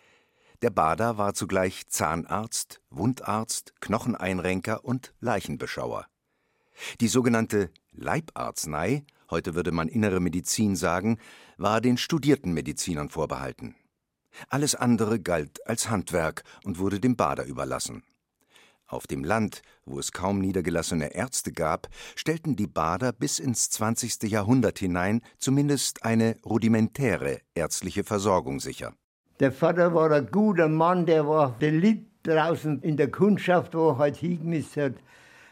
Der 0.62 0.72
Bader 0.72 1.18
war 1.18 1.34
zugleich 1.34 1.88
Zahnarzt, 1.88 2.82
Wundarzt, 2.90 3.74
Knocheneinrenker 3.80 4.84
und 4.84 5.14
Leichenbeschauer. 5.20 6.08
Die 7.00 7.08
sogenannte 7.08 7.70
Leibarznei, 7.92 9.06
heute 9.30 9.56
würde 9.56 9.72
man 9.72 9.88
innere 9.88 10.20
Medizin 10.20 10.76
sagen, 10.76 11.20
war 11.58 11.82
den 11.82 11.98
studierten 11.98 12.54
Medizinern 12.54 13.10
vorbehalten. 13.10 13.76
Alles 14.50 14.76
andere 14.76 15.20
galt 15.20 15.66
als 15.68 15.90
Handwerk 15.90 16.44
und 16.64 16.80
wurde 16.80 17.00
dem 17.00 17.16
Bader 17.16 17.46
überlassen. 17.46 18.04
Auf 18.90 19.06
dem 19.06 19.26
Land, 19.26 19.64
wo 19.86 20.00
es 20.00 20.14
kaum 20.14 20.40
niedergelassene 20.40 21.14
Ärzte 21.14 21.52
gab, 21.52 21.90
stellten 22.16 22.56
die 22.56 22.68
Bader 22.68 23.12
bis 23.12 23.38
ins 23.38 23.70
20. 23.70 24.24
Jahrhundert 24.24 24.80
hinein 24.80 25.22
zumindest 25.38 26.06
eine 26.06 26.38
rudimentäre 26.46 27.40
ärztliche 27.54 28.06
Versorgung 28.06 28.62
sicher. 28.62 28.94
Der 29.42 29.52
Vater 29.52 29.94
war 29.94 30.10
ein 30.12 30.28
guter 30.32 30.70
Mann, 30.70 31.06
der 31.06 31.28
war 31.28 31.58
beliebt 31.60 32.26
draußen 32.26 32.82
in 32.82 32.96
der 32.96 33.12
Kundschaft, 33.12 33.76
wo 33.76 33.90
er 33.90 33.98
halt 33.98 34.16
hingemisst 34.16 34.78
hat. 34.78 34.94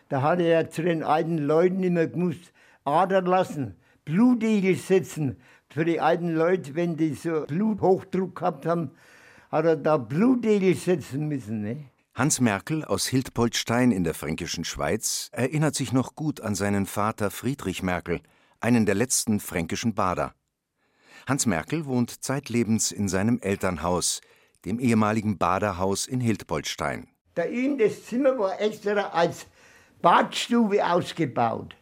Da 0.07 0.21
hat 0.21 0.39
er 0.39 0.69
zu 0.69 0.83
den 0.83 1.03
alten 1.03 1.37
Leuten 1.37 1.83
immer 1.83 2.07
gemusst, 2.07 2.53
Ader 2.85 3.21
lassen, 3.21 3.75
Blutegel 4.05 4.75
setzen. 4.75 5.37
Für 5.69 5.83
die 5.83 5.99
alten 5.99 6.29
Leute, 6.29 6.73
wenn 6.75 6.95
die 6.95 7.15
so 7.15 7.45
Bluthochdruck 7.47 8.35
gehabt 8.35 8.65
haben, 8.65 8.91
hat 9.51 9.65
er 9.65 9.75
da 9.75 9.97
Blutegel 9.97 10.75
setzen 10.75 11.27
müssen. 11.27 11.61
Ne? 11.61 11.89
Hans 12.17 12.39
Merkel 12.39 12.86
aus 12.86 13.07
Hildpoldstein 13.07 13.91
in 13.91 14.05
der 14.05 14.13
fränkischen 14.13 14.63
Schweiz 14.63 15.27
erinnert 15.34 15.75
sich 15.75 15.91
noch 15.91 16.15
gut 16.15 16.39
an 16.39 16.55
seinen 16.55 16.86
Vater 16.86 17.29
Friedrich 17.29 17.84
Merkel, 17.84 18.22
einen 18.62 18.86
der 18.86 18.95
letzten 18.95 19.41
fränkischen 19.41 19.95
Bader. 19.95 20.34
Hans 21.27 21.45
Merkel 21.45 21.86
wohnt 21.86 22.24
zeitlebens 22.24 22.93
in 22.93 23.10
seinem 23.10 23.39
Elternhaus, 23.41 24.22
dem 24.63 24.79
ehemaligen 24.79 25.38
Baderhaus 25.38 26.07
in 26.07 26.22
Hildpoldstein. 26.22 27.10
Da 27.34 27.43
ihm 27.43 27.77
das 27.77 28.05
Zimmer 28.05 28.39
war 28.39 28.62
extra 28.62 29.10
als 29.10 29.48
Badstube 30.01 30.89
ausgebaut. 30.89 31.75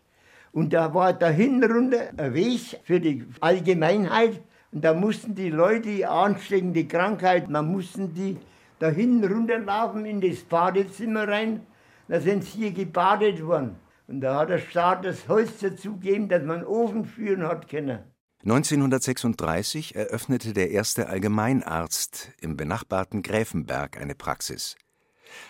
Und 0.51 0.73
da 0.73 0.95
war 0.95 1.13
da 1.13 1.29
hinten 1.29 1.71
runter 1.71 2.09
ein 2.17 2.33
Weg 2.33 2.79
für 2.85 2.99
die 2.99 3.23
Allgemeinheit. 3.39 4.41
Und 4.71 4.83
da 4.83 4.95
mussten 4.95 5.35
die 5.35 5.51
Leute, 5.51 5.89
die 5.89 6.07
ansteckende 6.07 6.87
Krankheit, 6.87 7.51
man 7.51 7.71
mussten 7.71 8.15
die 8.15 8.37
da 8.83 8.89
hinten 8.89 9.23
runterlaufen 9.23 10.05
in 10.05 10.19
das 10.19 10.41
Badezimmer 10.41 11.25
rein. 11.25 11.65
Da 12.09 12.19
sind 12.19 12.43
sie 12.43 12.57
hier 12.57 12.71
gebadet 12.73 13.41
worden. 13.45 13.77
Und 14.07 14.19
da 14.19 14.41
hat 14.41 14.49
der 14.49 14.59
Staat 14.59 15.05
das 15.05 15.29
Holz 15.29 15.59
dazu 15.61 15.93
gegeben, 15.93 16.27
dass 16.27 16.43
man 16.43 16.65
Ofen 16.65 17.05
führen 17.05 17.47
hat 17.47 17.69
können. 17.69 17.99
1936 18.43 19.95
eröffnete 19.95 20.51
der 20.51 20.71
erste 20.71 21.07
Allgemeinarzt 21.07 22.33
im 22.41 22.57
benachbarten 22.57 23.21
Gräfenberg 23.21 23.97
eine 24.01 24.15
Praxis. 24.15 24.75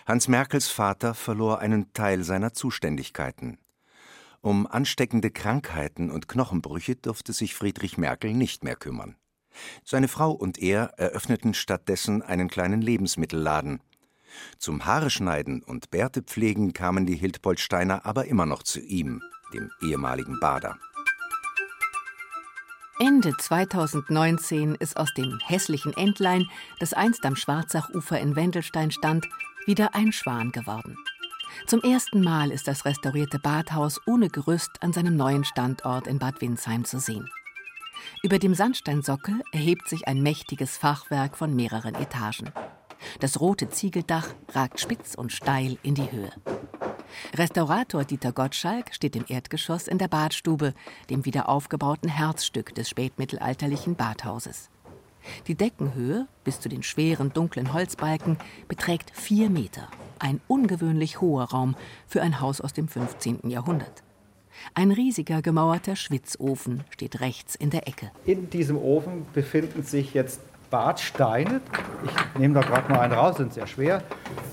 Hans 0.06 0.28
Merkels 0.28 0.68
Vater 0.68 1.16
verlor 1.16 1.58
einen 1.58 1.92
Teil 1.92 2.24
seiner 2.24 2.54
Zuständigkeiten. 2.54 3.58
Um 4.42 4.68
ansteckende 4.68 5.32
Krankheiten 5.32 6.12
und 6.12 6.28
Knochenbrüche 6.28 6.98
durfte 6.98 7.34
sich 7.34 7.56
Friedrich 7.56 7.98
Merkel 7.98 8.32
nicht 8.36 8.64
mehr 8.64 8.76
kümmern. 8.76 9.16
Seine 9.84 10.08
Frau 10.08 10.32
und 10.32 10.58
er 10.60 10.94
eröffneten 10.98 11.54
stattdessen 11.54 12.22
einen 12.22 12.50
kleinen 12.50 12.82
Lebensmittelladen. 12.82 13.80
Zum 14.58 14.86
Haareschneiden 14.86 15.64
und 15.64 15.92
Bärtepflegen 15.92 16.74
kamen 16.74 17.06
die 17.06 17.16
Hildpoldsteiner 17.16 18.06
aber 18.06 18.26
immer 18.26 18.46
noch 18.46 18.64
zu 18.64 18.80
ihm, 18.80 19.22
dem 19.54 19.70
ehemaligen 19.82 20.40
Bader. 20.40 20.78
Ende 23.00 23.36
2019 23.36 24.76
ist 24.76 24.98
aus 24.98 25.14
dem 25.14 25.40
hässlichen 25.46 25.94
Entlein, 25.98 26.48
das 26.80 26.94
einst 26.94 27.26
am 27.26 27.36
Schwarzachufer 27.36 28.20
in 28.20 28.36
Wendelstein 28.36 28.92
stand, 28.92 29.28
wieder 29.66 29.96
ein 29.96 30.12
Schwan 30.12 30.52
geworden. 30.52 30.98
Zum 31.68 31.82
ersten 31.82 32.24
Mal 32.24 32.52
ist 32.52 32.68
das 32.68 32.86
restaurierte 32.86 33.40
Badhaus 33.40 34.00
ohne 34.06 34.30
Gerüst 34.30 34.72
an 34.82 34.94
seinem 34.94 35.16
neuen 35.16 35.44
Standort 35.44 36.08
in 36.08 36.20
Bad 36.20 36.42
Windsheim 36.42 36.86
zu 36.86 37.00
sehen. 37.00 37.30
Über 38.22 38.40
dem 38.40 38.54
Sandsteinsockel 38.54 39.42
erhebt 39.52 39.88
sich 39.88 40.08
ein 40.08 40.22
mächtiges 40.22 40.78
Fachwerk 40.78 41.38
von 41.38 41.56
mehreren 41.56 41.96
Etagen. 41.96 42.52
Das 43.20 43.40
rote 43.40 43.70
Ziegeldach 43.70 44.28
ragt 44.54 44.80
spitz 44.80 45.16
und 45.16 45.32
steil 45.32 45.78
in 45.84 45.96
die 45.96 46.12
Höhe. 46.12 46.32
Restaurator 47.36 48.06
Dieter 48.06 48.32
Gottschalk 48.32 48.94
steht 48.94 49.16
im 49.16 49.26
Erdgeschoss 49.28 49.88
in 49.88 49.98
der 49.98 50.08
Badstube, 50.08 50.74
dem 51.10 51.26
wieder 51.26 51.50
aufgebauten 51.50 52.10
Herzstück 52.10 52.74
des 52.76 52.90
spätmittelalterlichen 52.90 53.96
Badhauses. 53.96 54.70
Die 55.48 55.56
Deckenhöhe 55.56 56.28
bis 56.44 56.60
zu 56.60 56.70
den 56.70 56.84
schweren 56.84 57.32
dunklen 57.32 57.74
Holzbalken 57.74 58.38
beträgt 58.68 59.12
vier 59.16 59.50
Meter. 59.50 59.88
Ein 60.20 60.42
ungewöhnlich 60.48 61.22
hoher 61.22 61.46
Raum 61.46 61.76
für 62.08 62.22
ein 62.22 62.40
Haus 62.40 62.62
aus 62.62 62.74
dem 62.74 62.88
15. 62.88 63.50
Jahrhundert. 63.50 64.04
Ein 64.74 64.92
riesiger 64.92 65.42
gemauerter 65.42 65.96
Schwitzofen 65.96 66.84
steht 66.90 67.22
rechts 67.22 67.56
in 67.56 67.70
der 67.70 67.88
Ecke. 67.88 68.12
In 68.26 68.50
diesem 68.50 68.78
Ofen 68.78 69.26
befinden 69.34 69.84
sich 69.84 70.14
jetzt 70.14 70.42
Badsteine. 70.70 71.62
Ich 72.04 72.40
nehme 72.40 72.56
da 72.56 72.62
gerade 72.62 72.92
mal 72.92 73.02
einen 73.02 73.14
raus, 73.14 73.38
sind 73.38 73.54
sehr 73.54 73.68
schwer. 73.68 74.02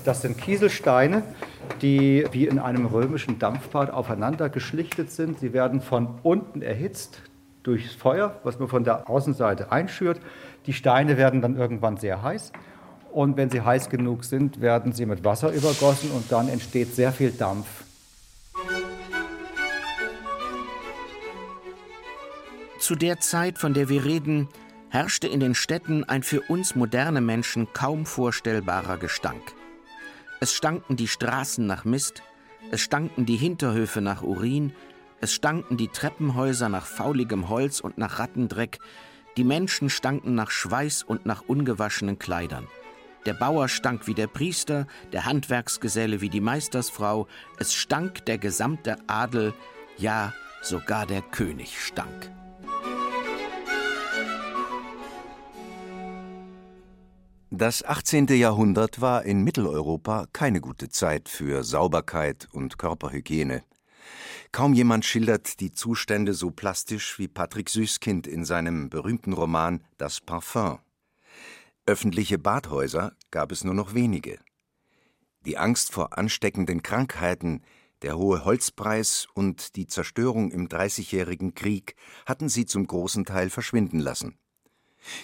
Das 0.05 0.21
sind 0.21 0.37
Kieselsteine, 0.37 1.23
die 1.81 2.25
wie 2.31 2.45
in 2.45 2.59
einem 2.59 2.85
römischen 2.85 3.39
Dampfbad 3.39 3.89
aufeinander 3.89 4.49
geschlichtet 4.49 5.11
sind. 5.11 5.39
Sie 5.39 5.51
werden 5.51 5.81
von 5.81 6.19
unten 6.21 6.61
erhitzt 6.61 7.23
durchs 7.63 7.95
Feuer, 7.95 8.39
was 8.43 8.59
man 8.59 8.67
von 8.67 8.83
der 8.83 9.09
Außenseite 9.09 9.71
einschürt. 9.71 10.19
Die 10.67 10.73
Steine 10.73 11.17
werden 11.17 11.41
dann 11.41 11.57
irgendwann 11.57 11.97
sehr 11.97 12.21
heiß. 12.21 12.51
Und 13.11 13.35
wenn 13.35 13.49
sie 13.49 13.61
heiß 13.61 13.89
genug 13.89 14.23
sind, 14.23 14.61
werden 14.61 14.93
sie 14.93 15.05
mit 15.05 15.23
Wasser 15.23 15.51
übergossen 15.51 16.11
und 16.11 16.31
dann 16.31 16.47
entsteht 16.47 16.95
sehr 16.95 17.11
viel 17.11 17.31
Dampf. 17.31 17.80
Zu 22.91 22.97
der 22.97 23.21
Zeit, 23.21 23.57
von 23.57 23.73
der 23.73 23.87
wir 23.87 24.03
reden, 24.03 24.49
herrschte 24.89 25.25
in 25.25 25.39
den 25.39 25.55
Städten 25.55 26.03
ein 26.03 26.23
für 26.23 26.41
uns 26.41 26.75
moderne 26.75 27.21
Menschen 27.21 27.71
kaum 27.71 28.05
vorstellbarer 28.05 28.97
Gestank. 28.97 29.53
Es 30.41 30.51
stanken 30.51 30.97
die 30.97 31.07
Straßen 31.07 31.65
nach 31.65 31.85
Mist, 31.85 32.21
es 32.69 32.81
stanken 32.81 33.25
die 33.25 33.37
Hinterhöfe 33.37 34.01
nach 34.01 34.23
Urin, 34.23 34.73
es 35.21 35.33
stanken 35.33 35.77
die 35.77 35.87
Treppenhäuser 35.87 36.67
nach 36.67 36.85
fauligem 36.85 37.47
Holz 37.47 37.79
und 37.79 37.97
nach 37.97 38.19
Rattendreck, 38.19 38.79
die 39.37 39.45
Menschen 39.45 39.89
stanken 39.89 40.35
nach 40.35 40.51
Schweiß 40.51 41.03
und 41.03 41.25
nach 41.25 41.43
ungewaschenen 41.47 42.19
Kleidern. 42.19 42.67
Der 43.25 43.35
Bauer 43.35 43.69
stank 43.69 44.05
wie 44.05 44.15
der 44.15 44.27
Priester, 44.27 44.85
der 45.13 45.23
Handwerksgeselle 45.23 46.19
wie 46.19 46.29
die 46.29 46.41
Meistersfrau, 46.41 47.29
es 47.57 47.73
stank 47.73 48.25
der 48.25 48.37
gesamte 48.37 48.97
Adel, 49.07 49.53
ja 49.97 50.33
sogar 50.61 51.05
der 51.05 51.21
König 51.21 51.79
stank. 51.79 52.29
Das 57.53 57.83
18. 57.83 58.27
Jahrhundert 58.27 59.01
war 59.01 59.25
in 59.25 59.43
Mitteleuropa 59.43 60.25
keine 60.31 60.61
gute 60.61 60.87
Zeit 60.87 61.27
für 61.27 61.65
Sauberkeit 61.65 62.47
und 62.53 62.77
Körperhygiene. 62.77 63.65
Kaum 64.53 64.73
jemand 64.73 65.03
schildert 65.03 65.59
die 65.59 65.73
Zustände 65.73 66.33
so 66.33 66.51
plastisch 66.51 67.19
wie 67.19 67.27
Patrick 67.27 67.69
Süßkind 67.69 68.25
in 68.25 68.45
seinem 68.45 68.89
berühmten 68.89 69.33
Roman 69.33 69.83
Das 69.97 70.21
Parfum. 70.21 70.79
Öffentliche 71.85 72.39
Badhäuser 72.39 73.17
gab 73.31 73.51
es 73.51 73.65
nur 73.65 73.73
noch 73.73 73.93
wenige. 73.93 74.39
Die 75.45 75.57
Angst 75.57 75.91
vor 75.91 76.17
ansteckenden 76.17 76.83
Krankheiten, 76.83 77.63
der 78.01 78.17
hohe 78.17 78.45
Holzpreis 78.45 79.27
und 79.33 79.75
die 79.75 79.87
Zerstörung 79.87 80.51
im 80.51 80.69
Dreißigjährigen 80.69 81.53
Krieg 81.53 81.97
hatten 82.25 82.47
sie 82.47 82.65
zum 82.65 82.87
großen 82.87 83.25
Teil 83.25 83.49
verschwinden 83.49 83.99
lassen. 83.99 84.37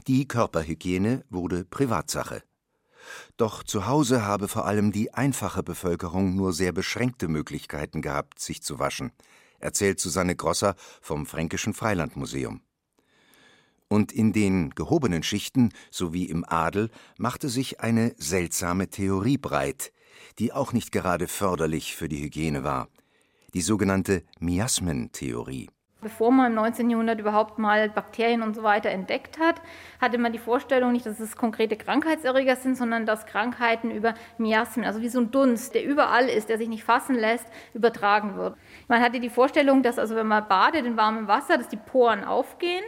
Die 0.07 0.27
Körperhygiene 0.27 1.23
wurde 1.29 1.65
Privatsache. 1.65 2.43
Doch 3.37 3.63
zu 3.63 3.87
Hause 3.87 4.25
habe 4.25 4.47
vor 4.47 4.65
allem 4.65 4.91
die 4.91 5.13
einfache 5.13 5.63
Bevölkerung 5.63 6.35
nur 6.35 6.53
sehr 6.53 6.71
beschränkte 6.71 7.27
Möglichkeiten 7.27 8.01
gehabt, 8.01 8.39
sich 8.39 8.61
zu 8.61 8.79
waschen, 8.79 9.11
erzählt 9.59 9.99
Susanne 9.99 10.35
Grosser 10.35 10.75
vom 11.01 11.25
Fränkischen 11.25 11.73
Freilandmuseum. 11.73 12.61
Und 13.89 14.11
in 14.11 14.33
den 14.33 14.71
gehobenen 14.71 15.23
Schichten 15.23 15.71
sowie 15.91 16.25
im 16.25 16.43
Adel 16.45 16.89
machte 17.17 17.47
sich 17.47 17.79
eine 17.79 18.13
seltsame 18.17 18.89
Theorie 18.89 19.37
breit, 19.37 19.93
die 20.39 20.51
auch 20.51 20.73
nicht 20.73 20.91
gerade 20.91 21.27
förderlich 21.27 21.95
für 21.95 22.09
die 22.09 22.21
Hygiene 22.21 22.63
war. 22.63 22.89
Die 23.53 23.61
sogenannte 23.61 24.23
Miasmentheorie. 24.39 25.69
Bevor 25.99 26.31
man 26.31 26.51
im 26.51 26.53
19. 26.53 26.91
Jahrhundert 26.91 27.19
überhaupt 27.19 27.57
mal 27.57 27.89
Bakterien 27.89 28.43
und 28.43 28.55
so 28.55 28.61
weiter 28.61 28.91
entdeckt 28.91 29.39
hat, 29.39 29.59
hatte 29.99 30.19
man 30.19 30.31
die 30.31 30.37
Vorstellung 30.37 30.91
nicht, 30.91 31.07
dass 31.07 31.19
es 31.19 31.35
konkrete 31.35 31.75
Krankheitserreger 31.75 32.55
sind, 32.55 32.77
sondern 32.77 33.07
dass 33.07 33.25
Krankheiten 33.25 33.89
über 33.89 34.13
Miasmen, 34.37 34.85
also 34.85 35.01
wie 35.01 35.09
so 35.09 35.19
ein 35.19 35.31
Dunst, 35.31 35.73
der 35.73 35.83
überall 35.83 36.29
ist, 36.29 36.49
der 36.49 36.59
sich 36.59 36.69
nicht 36.69 36.83
fassen 36.83 37.15
lässt, 37.15 37.47
übertragen 37.73 38.37
wird. 38.37 38.55
Man 38.87 39.01
hatte 39.01 39.19
die 39.19 39.31
Vorstellung, 39.31 39.81
dass 39.81 39.97
also 39.97 40.15
wenn 40.15 40.27
man 40.27 40.47
badet 40.47 40.85
in 40.85 40.97
warmem 40.97 41.27
Wasser, 41.27 41.57
dass 41.57 41.67
die 41.67 41.77
Poren 41.77 42.23
aufgehen 42.23 42.83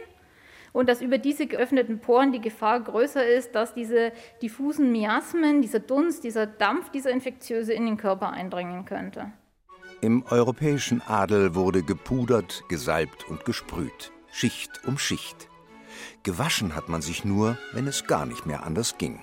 und 0.72 0.88
dass 0.88 1.02
über 1.02 1.18
diese 1.18 1.48
geöffneten 1.48 1.98
Poren 1.98 2.30
die 2.30 2.40
Gefahr 2.40 2.78
größer 2.78 3.26
ist, 3.26 3.56
dass 3.56 3.74
diese 3.74 4.12
diffusen 4.40 4.92
Miasmen, 4.92 5.62
dieser 5.62 5.80
Dunst, 5.80 6.22
dieser 6.22 6.46
Dampf, 6.46 6.90
dieser 6.90 7.10
infektiöse 7.10 7.72
in 7.72 7.86
den 7.86 7.96
Körper 7.96 8.30
eindringen 8.30 8.84
könnte. 8.84 9.32
Im 10.02 10.24
europäischen 10.30 11.02
Adel 11.02 11.54
wurde 11.54 11.82
gepudert, 11.82 12.64
gesalbt 12.68 13.28
und 13.28 13.44
gesprüht, 13.44 14.12
Schicht 14.32 14.80
um 14.86 14.96
Schicht. 14.96 15.50
Gewaschen 16.22 16.74
hat 16.74 16.88
man 16.88 17.02
sich 17.02 17.26
nur, 17.26 17.58
wenn 17.72 17.86
es 17.86 18.06
gar 18.06 18.24
nicht 18.24 18.46
mehr 18.46 18.64
anders 18.64 18.96
ging. 18.96 19.20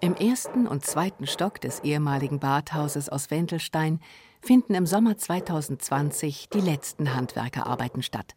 Im 0.00 0.14
ersten 0.14 0.66
und 0.66 0.84
zweiten 0.84 1.26
Stock 1.26 1.58
des 1.58 1.80
ehemaligen 1.80 2.38
Badhauses 2.38 3.08
aus 3.08 3.30
Wendelstein 3.30 4.00
finden 4.42 4.74
im 4.74 4.84
Sommer 4.84 5.16
2020 5.16 6.50
die 6.50 6.60
letzten 6.60 7.14
Handwerkerarbeiten 7.14 8.02
statt. 8.02 8.36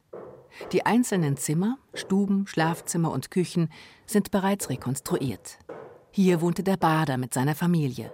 Die 0.72 0.86
einzelnen 0.86 1.36
Zimmer, 1.36 1.77
Stuben, 1.94 2.48
Schlafzimmer 2.48 3.12
und 3.12 3.29
Küchen 3.29 3.70
sind 4.06 4.32
bereits 4.32 4.70
rekonstruiert. 4.70 5.60
Hier 6.12 6.42
wohnte 6.42 6.64
der 6.64 6.78
Bader 6.78 7.18
mit 7.18 7.34
seiner 7.34 7.56
Familie. 7.56 8.12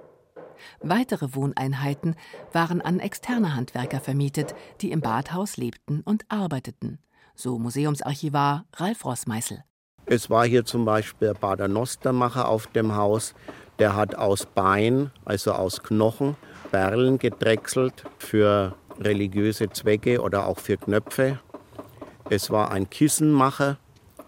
Weitere 0.82 1.36
Wohneinheiten 1.36 2.16
waren 2.52 2.82
an 2.82 3.00
externe 3.00 3.56
Handwerker 3.56 4.00
vermietet, 4.00 4.56
die 4.82 4.92
im 4.92 5.02
Badhaus 5.02 5.58
lebten 5.58 6.02
und 6.02 6.26
arbeiteten, 6.30 7.00
so 7.36 7.58
Museumsarchivar 7.58 8.66
Ralf 8.76 9.06
Rossmeißel. 9.06 9.64
Es 10.06 10.30
war 10.30 10.46
hier 10.46 10.66
zum 10.66 10.86
Beispiel 10.86 11.30
der 11.30 11.36
Bader 11.36 11.68
Nostermacher 11.68 12.50
auf 12.50 12.68
dem 12.68 12.96
Haus. 12.96 13.34
Der 13.80 13.96
hat 13.96 14.16
aus 14.16 14.46
Bein, 14.46 15.12
also 15.26 15.54
aus 15.54 15.82
Knochen, 15.82 16.36
Perlen 16.72 17.20
gedrechselt 17.20 18.04
für 18.18 18.76
religiöse 19.00 19.70
Zwecke 19.70 20.22
oder 20.22 20.48
auch 20.48 20.60
für 20.60 20.78
Knöpfe. 20.78 21.40
Es 22.30 22.52
war 22.52 22.72
ein 22.72 22.90
Kissenmacher, 22.90 23.78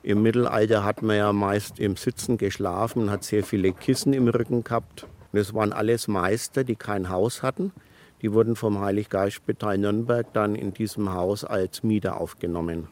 im 0.05 0.21
Mittelalter 0.21 0.83
hat 0.83 1.01
man 1.01 1.17
ja 1.17 1.33
meist 1.33 1.79
im 1.79 1.95
Sitzen 1.95 2.37
geschlafen 2.37 3.01
und 3.01 3.09
hat 3.09 3.23
sehr 3.23 3.43
viele 3.43 3.73
Kissen 3.73 4.13
im 4.13 4.27
Rücken 4.27 4.63
gehabt. 4.63 5.07
Das 5.33 5.55
waren 5.55 5.73
alles 5.73 6.07
Meister, 6.07 6.63
die 6.63 6.75
kein 6.75 7.09
Haus 7.09 7.41
hatten. 7.41 7.71
Die 8.21 8.31
wurden 8.31 8.55
vom 8.55 8.79
Heiliggeistspital 8.79 9.79
Nürnberg 9.79 10.31
dann 10.31 10.53
in 10.53 10.75
diesem 10.75 11.11
Haus 11.11 11.43
als 11.43 11.81
Mieter 11.81 12.21
aufgenommen. 12.21 12.87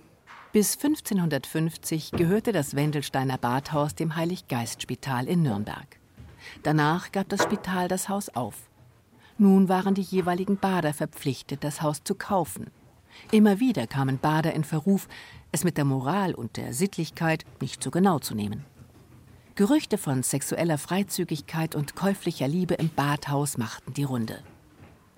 Bis 0.53 0.75
1550 0.75 2.13
gehörte 2.13 2.51
das 2.51 2.75
Wendelsteiner 2.75 3.38
Badhaus 3.38 3.93
dem 3.93 4.15
Heiliggeistspital 4.15 5.27
in 5.27 5.43
Nürnberg. 5.43 6.00
Danach 6.63 7.12
gab 7.12 7.29
das 7.29 7.43
Spital 7.43 7.89
das 7.89 8.10
Haus 8.10 8.29
auf. 8.29 8.55
Nun 9.38 9.70
waren 9.70 9.93
die 9.93 10.01
jeweiligen 10.01 10.58
Bader 10.58 10.96
verpflichtet, 10.96 11.63
das 11.63 11.84
Haus 11.84 12.03
zu 12.03 12.15
kaufen. 12.15 12.72
Immer 13.32 13.60
wieder 13.60 13.88
kamen 13.88 14.20
Bader 14.20 14.53
in 14.53 14.63
Verruf, 14.63 15.08
es 15.51 15.63
mit 15.63 15.77
der 15.77 15.86
Moral 15.86 16.34
und 16.34 16.58
der 16.58 16.74
Sittlichkeit 16.74 17.46
nicht 17.62 17.84
so 17.84 17.91
genau 17.91 18.20
zu 18.20 18.36
nehmen. 18.36 18.65
Gerüchte 19.55 20.00
von 20.00 20.24
sexueller 20.24 20.79
Freizügigkeit 20.79 21.75
und 21.75 21.96
käuflicher 21.96 22.48
Liebe 22.48 22.74
im 22.74 22.89
Badhaus 22.89 23.58
machten 23.58 23.93
die 23.93 24.03
Runde. 24.03 24.39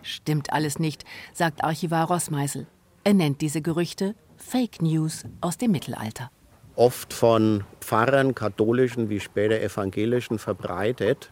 Stimmt 0.02 0.52
alles 0.52 0.78
nicht, 0.78 1.06
sagt 1.34 1.64
Archivar 1.64 2.08
Rossmeißel. 2.08 2.68
Er 3.05 3.14
nennt 3.14 3.40
diese 3.40 3.62
Gerüchte 3.62 4.14
Fake 4.36 4.81
News 4.81 5.24
aus 5.40 5.58
dem 5.58 5.72
Mittelalter. 5.72 6.29
Oft 6.75 7.14
von 7.14 7.64
Pfarrern, 7.79 8.36
katholischen 8.36 9.10
wie 9.10 9.22
später 9.22 9.62
evangelischen, 9.62 10.38
verbreitet, 10.38 11.31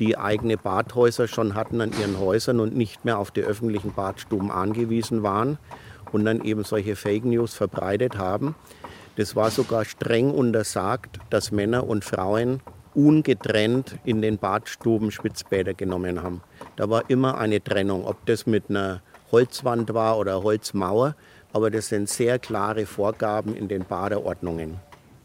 die 0.00 0.18
eigene 0.18 0.56
Badhäuser 0.56 1.28
schon 1.28 1.54
hatten 1.54 1.80
an 1.80 1.92
ihren 1.92 2.18
Häusern 2.18 2.58
und 2.58 2.74
nicht 2.74 3.04
mehr 3.04 3.18
auf 3.18 3.30
die 3.30 3.42
öffentlichen 3.42 3.92
Badstuben 3.92 4.50
angewiesen 4.50 5.22
waren 5.22 5.58
und 6.12 6.24
dann 6.24 6.44
eben 6.44 6.64
solche 6.64 6.96
Fake 6.96 7.24
News 7.24 7.54
verbreitet 7.54 8.18
haben. 8.18 8.54
Das 9.16 9.36
war 9.36 9.50
sogar 9.50 9.84
streng 9.84 10.30
untersagt, 10.30 11.18
dass 11.30 11.52
Männer 11.52 11.86
und 11.86 12.04
Frauen 12.04 12.60
ungetrennt 12.94 13.96
in 14.04 14.22
den 14.22 14.38
Badstuben 14.38 15.10
Spitzbäder 15.10 15.74
genommen 15.74 16.22
haben. 16.22 16.42
Da 16.76 16.88
war 16.88 17.08
immer 17.08 17.38
eine 17.38 17.62
Trennung, 17.62 18.06
ob 18.06 18.24
das 18.26 18.46
mit 18.46 18.70
einer 18.70 19.02
Holzwand 19.30 19.92
war 19.94 20.18
oder 20.18 20.42
Holzmauer, 20.42 21.16
aber 21.52 21.70
das 21.70 21.88
sind 21.88 22.08
sehr 22.08 22.38
klare 22.38 22.86
Vorgaben 22.86 23.54
in 23.54 23.68
den 23.68 23.84
Badeordnungen. 23.84 24.78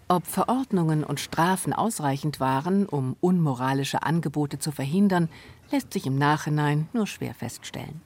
Ob 0.09 0.25
Verordnungen 0.25 1.03
und 1.03 1.19
Strafen 1.19 1.73
ausreichend 1.73 2.39
waren, 2.39 2.85
um 2.85 3.17
unmoralische 3.19 4.03
Angebote 4.03 4.57
zu 4.57 4.71
verhindern, 4.71 5.27
lässt 5.69 5.91
sich 5.91 6.05
im 6.05 6.17
Nachhinein 6.17 6.87
nur 6.93 7.07
schwer 7.07 7.33
feststellen. 7.33 8.01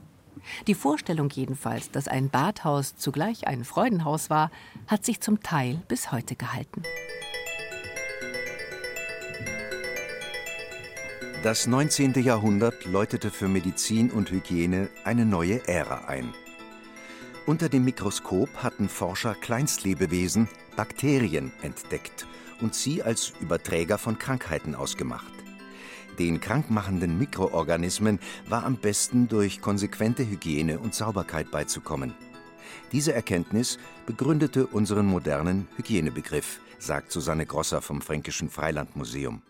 Die 0.67 0.75
Vorstellung 0.75 1.30
jedenfalls, 1.30 1.91
dass 1.91 2.08
ein 2.08 2.30
Badhaus 2.30 2.95
zugleich 2.95 3.47
ein 3.47 3.63
Freudenhaus 3.63 4.30
war, 4.30 4.51
hat 4.88 5.06
sich 5.06 5.21
zum 5.21 5.41
Teil 5.41 5.82
bis 5.88 6.12
heute 6.12 6.36
gehalten. 6.36 6.84
Das 11.43 11.65
19. 11.65 12.13
Jahrhundert 12.23 12.86
läutete 12.86 13.32
für 13.32 13.47
Medizin 13.47 14.12
und 14.12 14.30
Hygiene 14.30 14.89
eine 15.04 15.25
neue 15.25 15.67
Ära 15.67 16.06
ein. 16.06 16.32
Unter 17.47 17.67
dem 17.67 17.84
Mikroskop 17.84 18.49
hatten 18.58 18.88
Forscher 18.88 19.34
Kleinstlebewesen, 19.34 20.47
Bakterien, 20.75 21.51
entdeckt 21.63 22.27
und 22.62 22.75
sie 22.75 23.01
als 23.01 23.34
Überträger 23.41 23.97
von 23.97 24.19
Krankheiten 24.19 24.75
ausgemacht. 24.75 25.40
Den 26.21 26.39
krankmachenden 26.39 27.17
Mikroorganismen 27.17 28.19
war 28.47 28.63
am 28.63 28.77
besten 28.77 29.27
durch 29.27 29.60
konsequente 29.60 30.23
Hygiene 30.23 30.77
und 30.77 30.93
Sauberkeit 30.93 31.49
beizukommen. 31.49 32.13
Diese 32.91 33.12
Erkenntnis 33.12 33.79
begründete 34.05 34.67
unseren 34.67 35.07
modernen 35.07 35.67
Hygienebegriff, 35.77 36.60
sagt 36.77 37.12
Susanne 37.12 37.47
Grosser 37.47 37.81
vom 37.81 38.01
Fränkischen 38.01 38.51
Freilandmuseum 38.51 39.41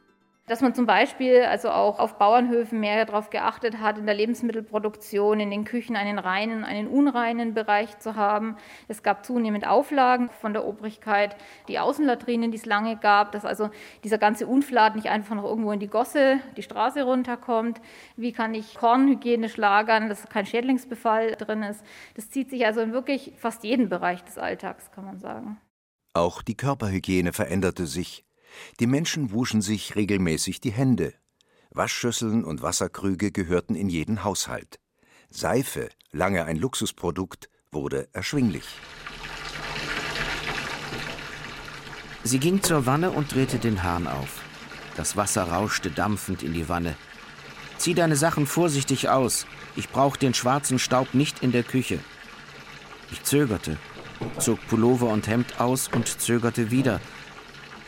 dass 0.47 0.61
man 0.61 0.73
zum 0.73 0.85
Beispiel 0.85 1.43
also 1.43 1.69
auch 1.69 1.99
auf 1.99 2.17
Bauernhöfen 2.17 2.79
mehr 2.79 3.05
darauf 3.05 3.29
geachtet 3.29 3.79
hat, 3.79 3.97
in 3.97 4.05
der 4.05 4.15
Lebensmittelproduktion, 4.15 5.39
in 5.39 5.51
den 5.51 5.65
Küchen 5.65 5.95
einen 5.95 6.19
reinen, 6.19 6.65
einen 6.65 6.87
unreinen 6.87 7.53
Bereich 7.53 7.99
zu 7.99 8.15
haben. 8.15 8.57
Es 8.87 9.03
gab 9.03 9.25
zunehmend 9.25 9.67
Auflagen 9.67 10.29
von 10.41 10.53
der 10.53 10.65
Obrigkeit, 10.65 11.35
die 11.67 11.79
Außenlatrinen, 11.79 12.51
die 12.51 12.57
es 12.57 12.65
lange 12.65 12.97
gab, 12.97 13.31
dass 13.31 13.45
also 13.45 13.69
dieser 14.03 14.17
ganze 14.17 14.47
Unflat 14.47 14.95
nicht 14.95 15.07
einfach 15.07 15.35
noch 15.35 15.45
irgendwo 15.45 15.71
in 15.71 15.79
die 15.79 15.87
Gosse, 15.87 16.39
die 16.57 16.63
Straße 16.63 17.03
runterkommt. 17.03 17.79
Wie 18.17 18.33
kann 18.33 18.53
ich 18.53 18.75
Korn 18.75 19.07
hygienisch 19.07 19.57
lagern, 19.57 20.09
dass 20.09 20.27
kein 20.27 20.45
Schädlingsbefall 20.45 21.35
drin 21.37 21.63
ist. 21.63 21.83
Das 22.15 22.29
zieht 22.29 22.49
sich 22.49 22.65
also 22.65 22.81
in 22.81 22.93
wirklich 22.93 23.33
fast 23.37 23.63
jeden 23.63 23.89
Bereich 23.89 24.23
des 24.23 24.37
Alltags, 24.37 24.91
kann 24.91 25.05
man 25.05 25.19
sagen. 25.19 25.61
Auch 26.13 26.41
die 26.41 26.57
Körperhygiene 26.57 27.31
veränderte 27.31 27.85
sich. 27.85 28.25
Die 28.79 28.87
Menschen 28.87 29.31
wuschen 29.31 29.61
sich 29.61 29.95
regelmäßig 29.95 30.61
die 30.61 30.71
Hände. 30.71 31.13
Waschschüsseln 31.71 32.43
und 32.43 32.61
Wasserkrüge 32.61 33.31
gehörten 33.31 33.75
in 33.75 33.89
jeden 33.89 34.23
Haushalt. 34.23 34.79
Seife, 35.29 35.89
lange 36.11 36.43
ein 36.43 36.57
Luxusprodukt, 36.57 37.49
wurde 37.71 38.09
erschwinglich. 38.11 38.65
Sie 42.23 42.39
ging 42.39 42.61
zur 42.61 42.85
Wanne 42.85 43.11
und 43.11 43.33
drehte 43.33 43.57
den 43.57 43.83
Hahn 43.83 44.07
auf. 44.07 44.41
Das 44.95 45.15
Wasser 45.15 45.43
rauschte 45.43 45.89
dampfend 45.89 46.43
in 46.43 46.53
die 46.53 46.67
Wanne. 46.69 46.95
Zieh 47.77 47.93
deine 47.93 48.15
Sachen 48.15 48.45
vorsichtig 48.45 49.09
aus. 49.09 49.47
Ich 49.75 49.89
brauche 49.89 50.19
den 50.19 50.33
schwarzen 50.33 50.77
Staub 50.77 51.13
nicht 51.13 51.41
in 51.41 51.51
der 51.51 51.63
Küche. 51.63 51.99
Ich 53.11 53.23
zögerte, 53.23 53.77
zog 54.37 54.59
Pullover 54.67 55.07
und 55.07 55.27
Hemd 55.27 55.59
aus 55.59 55.87
und 55.87 56.07
zögerte 56.07 56.69
wieder, 56.69 56.99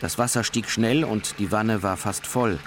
das 0.03 0.17
Wasser 0.17 0.43
stieg 0.43 0.69
schnell 0.69 1.05
und 1.05 1.39
die 1.39 1.53
Wanne 1.53 1.81
war 1.81 1.95
fast 1.95 2.27
voll. 2.27 2.59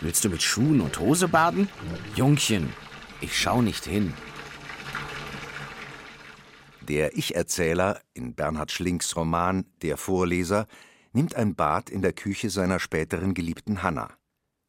Willst 0.00 0.24
du 0.24 0.28
mit 0.28 0.40
Schuhen 0.40 0.80
und 0.80 1.00
Hose 1.00 1.26
baden? 1.26 1.68
Jungchen, 2.14 2.72
ich 3.20 3.36
schau 3.36 3.60
nicht 3.60 3.84
hin. 3.84 4.14
Der 6.82 7.16
Ich-Erzähler 7.16 8.00
in 8.14 8.36
Bernhard 8.36 8.70
Schlinks 8.70 9.16
Roman 9.16 9.66
Der 9.82 9.96
Vorleser 9.96 10.68
nimmt 11.12 11.34
ein 11.34 11.56
Bad 11.56 11.90
in 11.90 12.02
der 12.02 12.12
Küche 12.12 12.50
seiner 12.50 12.78
späteren 12.78 13.34
Geliebten 13.34 13.82
Hanna. 13.82 14.16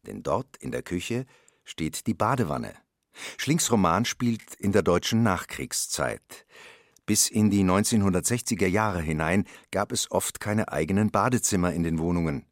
Denn 0.07 0.23
dort 0.23 0.57
in 0.57 0.71
der 0.71 0.81
Küche 0.81 1.27
steht 1.63 2.07
die 2.07 2.15
Badewanne. 2.15 2.73
Schlinks 3.37 3.71
Roman 3.71 4.05
spielt 4.05 4.55
in 4.55 4.71
der 4.71 4.81
deutschen 4.81 5.21
Nachkriegszeit. 5.21 6.47
Bis 7.05 7.29
in 7.29 7.49
die 7.49 7.63
1960er 7.63 8.67
Jahre 8.67 9.01
hinein 9.01 9.45
gab 9.71 9.91
es 9.91 10.11
oft 10.11 10.39
keine 10.39 10.71
eigenen 10.71 11.11
Badezimmer 11.11 11.73
in 11.73 11.83
den 11.83 11.99
Wohnungen. 11.99 12.45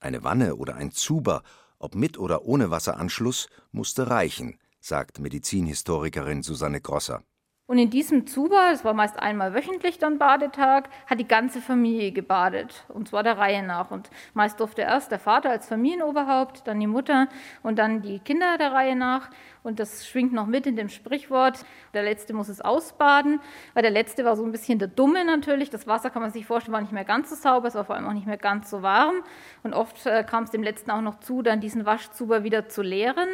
Eine 0.00 0.24
Wanne 0.24 0.56
oder 0.56 0.76
ein 0.76 0.90
Zuber, 0.90 1.42
ob 1.78 1.94
mit 1.94 2.18
oder 2.18 2.44
ohne 2.44 2.70
Wasseranschluss, 2.70 3.48
musste 3.72 4.08
reichen, 4.08 4.58
sagt 4.80 5.18
Medizinhistorikerin 5.18 6.42
Susanne 6.42 6.80
Grosser. 6.80 7.22
Und 7.66 7.78
in 7.78 7.88
diesem 7.88 8.26
Zuber, 8.26 8.68
das 8.72 8.84
war 8.84 8.92
meist 8.92 9.18
einmal 9.18 9.54
wöchentlich 9.54 9.98
dann 9.98 10.18
Badetag, 10.18 10.90
hat 11.06 11.18
die 11.18 11.26
ganze 11.26 11.62
Familie 11.62 12.12
gebadet. 12.12 12.84
Und 12.88 13.08
zwar 13.08 13.22
der 13.22 13.38
Reihe 13.38 13.62
nach. 13.62 13.90
Und 13.90 14.10
meist 14.34 14.60
durfte 14.60 14.82
erst 14.82 15.10
der 15.10 15.18
Vater 15.18 15.48
als 15.48 15.66
Familienoberhaupt, 15.68 16.66
dann 16.66 16.78
die 16.78 16.86
Mutter 16.86 17.26
und 17.62 17.78
dann 17.78 18.02
die 18.02 18.18
Kinder 18.18 18.58
der 18.58 18.72
Reihe 18.72 18.96
nach. 18.96 19.30
Und 19.62 19.80
das 19.80 20.06
schwingt 20.06 20.34
noch 20.34 20.46
mit 20.46 20.66
in 20.66 20.76
dem 20.76 20.90
Sprichwort, 20.90 21.64
der 21.94 22.02
Letzte 22.02 22.34
muss 22.34 22.50
es 22.50 22.60
ausbaden. 22.60 23.40
Weil 23.72 23.82
der 23.82 23.92
Letzte 23.92 24.26
war 24.26 24.36
so 24.36 24.44
ein 24.44 24.52
bisschen 24.52 24.78
der 24.78 24.88
Dumme 24.88 25.24
natürlich. 25.24 25.70
Das 25.70 25.86
Wasser, 25.86 26.10
kann 26.10 26.20
man 26.20 26.32
sich 26.32 26.44
vorstellen, 26.44 26.74
war 26.74 26.82
nicht 26.82 26.92
mehr 26.92 27.04
ganz 27.04 27.30
so 27.30 27.36
sauber, 27.36 27.68
es 27.68 27.74
war 27.74 27.86
vor 27.86 27.96
allem 27.96 28.06
auch 28.06 28.12
nicht 28.12 28.26
mehr 28.26 28.36
ganz 28.36 28.68
so 28.68 28.82
warm. 28.82 29.14
Und 29.62 29.72
oft 29.72 30.04
äh, 30.04 30.22
kam 30.22 30.44
es 30.44 30.50
dem 30.50 30.62
Letzten 30.62 30.90
auch 30.90 31.00
noch 31.00 31.18
zu, 31.20 31.40
dann 31.40 31.60
diesen 31.60 31.86
Waschzuber 31.86 32.44
wieder 32.44 32.68
zu 32.68 32.82
leeren. 32.82 33.28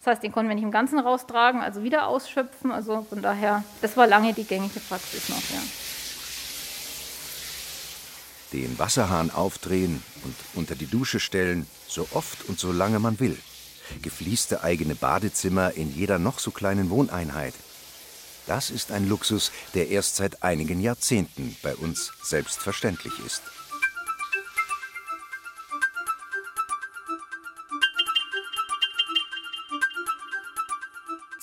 Das 0.00 0.14
heißt, 0.14 0.22
den 0.22 0.32
konnten 0.32 0.48
wir 0.48 0.54
nicht 0.54 0.64
im 0.64 0.70
Ganzen 0.70 0.98
raustragen, 0.98 1.60
also 1.60 1.82
wieder 1.82 2.06
ausschöpfen. 2.06 2.70
Also 2.70 3.06
von 3.08 3.20
daher, 3.20 3.64
das 3.82 3.96
war 3.96 4.06
lange 4.06 4.32
die 4.32 4.44
gängige 4.44 4.80
Praxis 4.80 5.28
noch, 5.28 5.36
ja. 5.36 5.60
Den 8.52 8.78
Wasserhahn 8.78 9.30
aufdrehen 9.30 10.02
und 10.24 10.34
unter 10.54 10.74
die 10.74 10.86
Dusche 10.86 11.20
stellen, 11.20 11.66
so 11.86 12.08
oft 12.12 12.48
und 12.48 12.58
so 12.58 12.72
lange 12.72 12.98
man 12.98 13.20
will. 13.20 13.36
Gefließte 14.02 14.62
eigene 14.62 14.94
Badezimmer 14.94 15.72
in 15.72 15.94
jeder 15.94 16.18
noch 16.18 16.38
so 16.38 16.50
kleinen 16.50 16.88
Wohneinheit. 16.88 17.54
Das 18.46 18.70
ist 18.70 18.92
ein 18.92 19.06
Luxus, 19.06 19.52
der 19.74 19.88
erst 19.88 20.16
seit 20.16 20.42
einigen 20.42 20.80
Jahrzehnten 20.80 21.54
bei 21.62 21.76
uns 21.76 22.12
selbstverständlich 22.22 23.12
ist. 23.26 23.42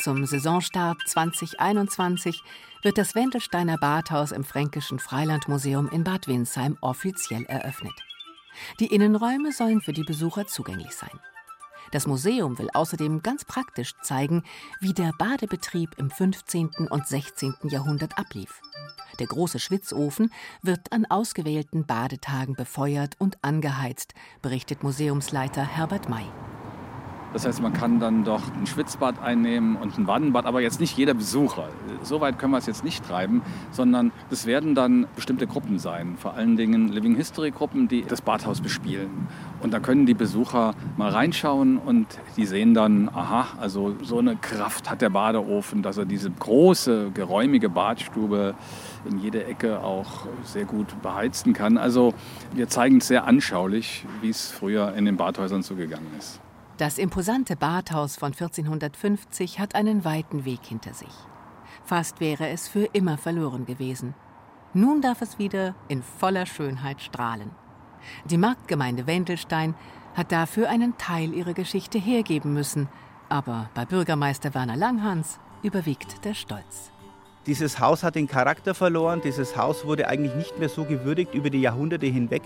Zum 0.06 0.24
Saisonstart 0.24 1.02
2021 1.08 2.44
wird 2.84 3.00
das 3.00 3.16
Wendelsteiner 3.16 3.80
Badhaus 3.80 4.32
im 4.32 4.44
Fränkischen 4.44 5.00
Freilandmuseum 5.00 5.90
in 5.90 6.04
Bad 6.04 6.28
Windsheim 6.28 6.78
offiziell 6.80 7.44
eröffnet. 7.46 8.04
Die 8.80 8.94
Innenräume 8.94 9.52
sollen 9.52 9.82
für 9.82 9.94
die 9.94 10.04
Besucher 10.04 10.46
zugänglich 10.46 10.92
sein. 10.92 11.20
Das 11.90 12.06
Museum 12.06 12.60
will 12.60 12.70
außerdem 12.72 13.24
ganz 13.24 13.46
praktisch 13.46 13.94
zeigen, 14.04 14.44
wie 14.80 14.94
der 14.94 15.12
Badebetrieb 15.18 15.96
im 15.98 16.12
15. 16.12 16.70
und 16.88 17.08
16. 17.08 17.56
Jahrhundert 17.64 18.20
ablief. 18.20 18.62
Der 19.18 19.26
große 19.26 19.58
Schwitzofen 19.58 20.32
wird 20.62 20.94
an 20.94 21.08
ausgewählten 21.08 21.88
Badetagen 21.88 22.54
befeuert 22.54 23.16
und 23.18 23.44
angeheizt, 23.44 24.14
berichtet 24.44 24.84
Museumsleiter 24.84 25.66
Herbert 25.66 26.10
May. 26.10 26.28
Das 27.36 27.46
heißt, 27.46 27.62
man 27.62 27.74
kann 27.74 28.00
dann 28.00 28.24
doch 28.24 28.42
ein 28.54 28.66
Schwitzbad 28.66 29.22
einnehmen 29.22 29.76
und 29.76 29.98
ein 29.98 30.08
Wannenbad, 30.08 30.46
aber 30.46 30.62
jetzt 30.62 30.80
nicht 30.80 30.98
jeder 30.98 31.14
Besucher. 31.14 31.68
So 32.02 32.22
weit 32.22 32.40
können 32.40 32.54
wir 32.54 32.60
es 32.60 32.66
jetzt 32.66 32.86
nicht 32.86 33.06
treiben, 33.06 33.42
sondern 33.72 34.14
es 34.30 34.46
werden 34.46 34.74
dann 34.74 35.06
bestimmte 35.18 35.46
Gruppen 35.46 35.78
sein, 35.78 36.16
vor 36.18 36.36
allen 36.36 36.56
Dingen 36.56 36.88
Living 36.88 37.14
History 37.14 37.52
Gruppen, 37.52 37.90
die 37.90 38.04
das 38.04 38.22
Badhaus 38.22 38.62
bespielen. 38.62 39.28
Und 39.62 39.74
da 39.74 39.82
können 39.82 40.06
die 40.06 40.14
Besucher 40.14 40.76
mal 40.96 41.12
reinschauen 41.12 41.78
und 41.78 42.08
die 42.38 42.46
sehen 42.46 42.74
dann, 42.74 43.10
aha, 43.10 43.48
also 43.60 43.98
so 44.02 44.20
eine 44.20 44.38
Kraft 44.38 44.90
hat 44.90 45.02
der 45.02 45.10
Badeofen, 45.10 45.84
dass 45.84 45.98
er 45.98 46.06
diese 46.06 46.32
große, 46.32 47.12
geräumige 47.14 47.68
Badstube 47.68 48.56
in 49.04 49.20
jeder 49.20 49.46
Ecke 49.46 49.82
auch 49.82 50.26
sehr 50.46 50.64
gut 50.64 51.02
beheizen 51.02 51.52
kann. 51.52 51.78
Also 51.78 52.14
wir 52.54 52.70
zeigen 52.70 53.00
es 53.00 53.10
sehr 53.10 53.26
anschaulich, 53.26 54.06
wie 54.22 54.30
es 54.30 54.52
früher 54.52 54.94
in 54.96 55.04
den 55.04 55.18
Badhäusern 55.18 55.64
zugegangen 55.64 56.08
ist. 56.18 56.40
Das 56.78 56.98
imposante 56.98 57.56
Badhaus 57.56 58.18
von 58.18 58.34
1450 58.34 59.60
hat 59.60 59.76
einen 59.76 60.04
weiten 60.04 60.44
Weg 60.44 60.60
hinter 60.66 60.94
sich. 60.94 61.14
Fast 61.86 62.20
wäre 62.20 62.50
es 62.50 62.68
für 62.68 62.90
immer 62.92 63.18
verloren 63.18 63.66
gewesen. 63.66 64.14
Nun 64.74 65.02
darf 65.02 65.22
es 65.22 65.40
wieder 65.40 65.74
in 65.88 66.04
voller 66.04 66.46
Schönheit 66.46 67.02
strahlen. 67.02 67.52
Die 68.26 68.38
Marktgemeinde 68.38 69.08
Wendelstein 69.08 69.74
hat 70.16 70.34
dafür 70.34 70.70
einen 70.70 70.98
Teil 70.98 71.34
ihrer 71.34 71.54
Geschichte 71.54 71.98
hergeben 71.98 72.54
müssen, 72.54 72.90
aber 73.30 73.70
bei 73.74 73.86
Bürgermeister 73.86 74.54
Werner 74.54 74.76
Langhans 74.76 75.40
überwiegt 75.64 76.26
der 76.26 76.34
Stolz. 76.34 76.92
Dieses 77.46 77.80
Haus 77.80 78.04
hat 78.04 78.16
den 78.16 78.28
Charakter 78.28 78.76
verloren, 78.76 79.22
dieses 79.24 79.56
Haus 79.56 79.86
wurde 79.86 80.10
eigentlich 80.10 80.36
nicht 80.36 80.60
mehr 80.60 80.70
so 80.70 80.84
gewürdigt 80.84 81.34
über 81.34 81.50
die 81.50 81.62
Jahrhunderte 81.62 82.08
hinweg. 82.08 82.42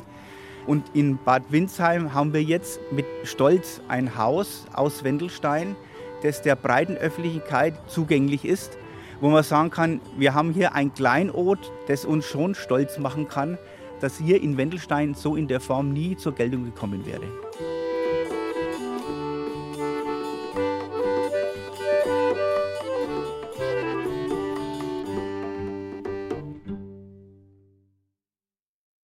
Und 0.66 0.84
in 0.94 1.18
Bad 1.24 1.44
Windsheim 1.50 2.14
haben 2.14 2.34
wir 2.34 2.44
jetzt 2.44 2.80
mit 2.92 3.06
Stolz 3.24 3.82
ein 3.88 4.18
Haus 4.18 4.66
aus 4.74 5.04
Wendelstein, 5.04 5.76
das 6.22 6.42
der 6.42 6.56
breiten 6.56 6.96
Öffentlichkeit 6.98 7.74
zugänglich 7.88 8.46
ist, 8.46 8.78
wo 9.22 9.30
man 9.30 9.44
sagen 9.44 9.70
kann, 9.70 10.02
wir 10.18 10.34
haben 10.34 10.52
hier 10.54 10.76
ein 10.76 10.94
Kleinod, 10.94 11.72
das 11.88 12.06
uns 12.06 12.26
schon 12.26 12.56
stolz 12.56 12.98
machen 12.98 13.28
kann, 13.28 13.58
dass 14.00 14.18
hier 14.18 14.42
in 14.42 14.58
Wendelstein 14.58 15.14
so 15.14 15.36
in 15.36 15.48
der 15.48 15.60
Form 15.60 15.92
nie 15.92 16.16
zur 16.16 16.34
Geltung 16.34 16.66
gekommen 16.66 17.06
wäre. 17.06 17.26